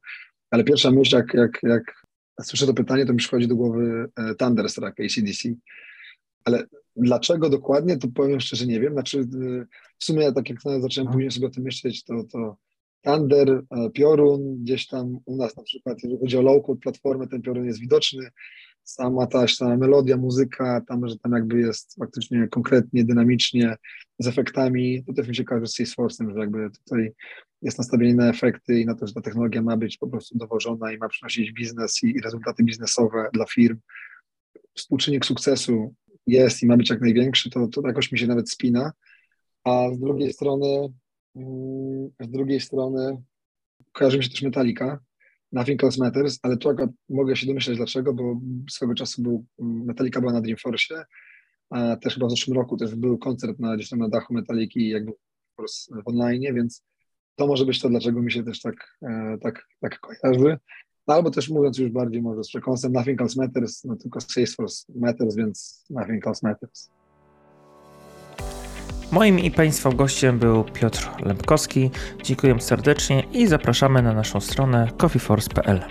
ale 0.52 0.64
pierwsza 0.64 0.92
myśl, 0.92 1.16
jak, 1.16 1.34
jak, 1.34 1.60
jak 1.64 2.06
słyszę 2.42 2.66
to 2.66 2.74
pytanie, 2.74 3.06
to 3.06 3.14
mi 3.14 3.18
przychodzi 3.18 3.48
do 3.48 3.56
głowy 3.56 4.06
e, 4.16 4.36
Thunderstruck 4.36 5.00
ACDC. 5.00 5.50
Ale 6.44 6.64
dlaczego 6.96 7.50
dokładnie, 7.50 7.98
to 7.98 8.08
powiem 8.08 8.40
szczerze, 8.40 8.66
nie 8.66 8.80
wiem. 8.80 8.94
Znaczy, 8.94 9.20
e, 9.20 9.66
w 10.00 10.04
sumie, 10.04 10.32
tak 10.32 10.50
jak 10.50 10.60
zacząłem 10.80 11.12
później 11.12 11.32
sobie 11.32 11.48
o 11.48 11.50
tym 11.50 11.64
myśleć, 11.64 12.04
to, 12.04 12.24
to 12.32 12.58
Thunder, 13.02 13.50
e, 13.50 13.90
piorun, 13.90 14.64
gdzieś 14.64 14.88
tam 14.88 15.20
u 15.26 15.38
nas 15.38 15.58
na 15.58 15.64
przykład, 15.64 15.98
jeżeli 16.04 16.20
chodzi 16.20 16.38
o 16.38 16.42
low-code 16.42 16.80
platformę, 16.80 17.28
ten 17.28 17.42
piorun 17.42 17.66
jest 17.66 17.80
widoczny 17.80 18.30
sama 18.86 19.28
ta 19.28 19.48
sama 19.48 19.78
melodia, 19.78 20.18
muzyka, 20.18 20.82
tam, 20.88 21.10
że 21.10 21.18
tam 21.20 21.32
jakby 21.32 21.60
jest 21.60 21.96
faktycznie 22.00 22.48
konkretnie, 22.48 23.04
dynamicznie, 23.04 23.76
z 24.20 24.28
efektami, 24.28 25.04
to 25.08 25.14
też 25.14 25.28
mi 25.28 25.36
się 25.36 25.44
kojarzy 25.44 25.68
z 25.68 25.80
Salesforce'em, 25.80 26.34
że 26.34 26.40
jakby 26.40 26.70
tutaj 26.86 27.12
jest 27.62 27.78
nastawienie 27.78 28.16
na 28.16 28.30
efekty 28.30 28.80
i 28.80 28.86
na 28.86 28.96
to, 28.96 29.08
że 29.08 29.14
ta 29.14 29.22
technologia 29.22 29.62
ma 29.62 29.78
być 29.78 29.98
po 29.98 30.08
prostu 30.08 30.38
dowożona 30.38 30.94
i 30.94 30.98
ma 30.98 31.10
przynosić 31.10 31.52
biznes 31.52 32.04
i, 32.04 32.08
i 32.08 32.22
rezultaty 32.22 32.64
biznesowe 32.64 33.30
dla 33.34 33.46
firm. 33.46 33.78
Współczynnik 34.76 35.26
sukcesu 35.26 35.94
jest 36.28 36.64
i 36.64 36.66
ma 36.66 36.78
być 36.78 36.90
jak 36.90 37.02
największy, 37.02 37.50
to, 37.50 37.68
to 37.68 37.88
jakoś 37.88 38.12
mi 38.12 38.20
się 38.20 38.28
nawet 38.28 38.52
spina, 38.52 38.92
a 39.64 39.90
z 39.94 40.00
drugiej 40.00 40.34
strony 40.34 40.94
mm, 41.36 42.10
z 42.20 42.32
drugiej 42.32 42.60
strony 42.60 43.24
kojarzy 43.92 44.18
mi 44.18 44.24
się 44.24 44.30
też 44.30 44.42
Metallica, 44.42 45.00
Nothing 45.56 45.84
Else 45.84 46.04
Matters, 46.04 46.40
ale 46.44 46.58
tu 46.58 46.70
akurat 46.70 46.90
mogę 47.10 47.36
się 47.36 47.48
domyśleć 47.48 47.78
dlaczego, 47.78 48.14
bo 48.14 48.40
swego 48.70 48.96
czasu 48.96 49.22
był, 49.22 49.46
Metallica 49.60 50.20
była 50.20 50.34
na 50.34 50.42
Dreamforce, 50.42 51.06
a 51.70 51.96
też 51.96 52.14
chyba 52.14 52.28
w 52.28 52.30
zeszłym 52.30 52.58
roku 52.58 52.78
też 52.78 52.96
był 52.96 53.18
koncert 53.18 53.60
na, 53.60 53.76
gdzieś 53.76 53.90
tam 53.90 54.00
na 54.00 54.10
dachu 54.10 54.34
Metalliki 54.34 54.90
jakby 54.90 55.12
w 56.04 56.08
online, 56.08 56.56
więc 56.56 56.84
to 57.36 57.48
może 57.48 57.66
być 57.66 57.80
to, 57.80 57.90
dlaczego 57.90 58.22
mi 58.22 58.32
się 58.32 58.44
też 58.44 58.62
tak, 58.62 58.98
e, 59.02 59.38
tak, 59.42 59.68
tak 59.80 60.00
kojarzy. 60.00 60.58
No, 61.08 61.14
albo 61.14 61.32
też 61.32 61.50
mówiąc 61.50 61.78
już 61.78 61.92
bardziej 61.92 62.22
może 62.22 62.44
z 62.44 62.48
przekąsem, 62.48 62.94
Nothing 62.94 63.22
Else 63.22 63.42
Matters, 63.42 63.84
no 63.84 63.96
tylko 63.96 64.22
Salesforce 64.22 64.94
Matters, 64.96 65.36
więc 65.36 65.86
Nothing 65.90 66.28
Else 66.28 66.48
Matters. 66.48 66.90
Moim 69.16 69.40
i 69.40 69.52
Państwa 69.52 69.90
gościem 69.90 70.40
był 70.40 70.64
Piotr 70.64 71.10
Lempkowski. 71.26 71.92
Dziękuję 72.24 72.62
serdecznie 72.62 73.24
i 73.32 73.48
zapraszamy 73.48 74.02
na 74.02 74.14
naszą 74.14 74.42
stronę 74.42 74.88
coffeeforce.pl. 74.98 75.82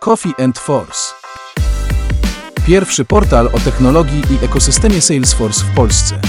Coffee 0.00 0.34
and 0.44 0.58
Force. 0.58 1.14
Pierwszy 2.66 3.04
portal 3.04 3.46
o 3.46 3.58
technologii 3.58 4.22
i 4.30 4.44
ekosystemie 4.44 5.00
Salesforce 5.00 5.64
w 5.64 5.74
Polsce. 5.74 6.20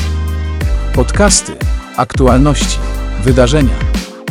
Podcasty, 0.95 1.55
aktualności, 1.97 2.79
wydarzenia. 3.23 3.75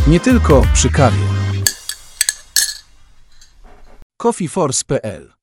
Nie 0.07 0.21
tylko 0.21 0.63
przy 0.75 0.91
kawie. 0.91 1.23
coffeeforce.pl 4.17 5.38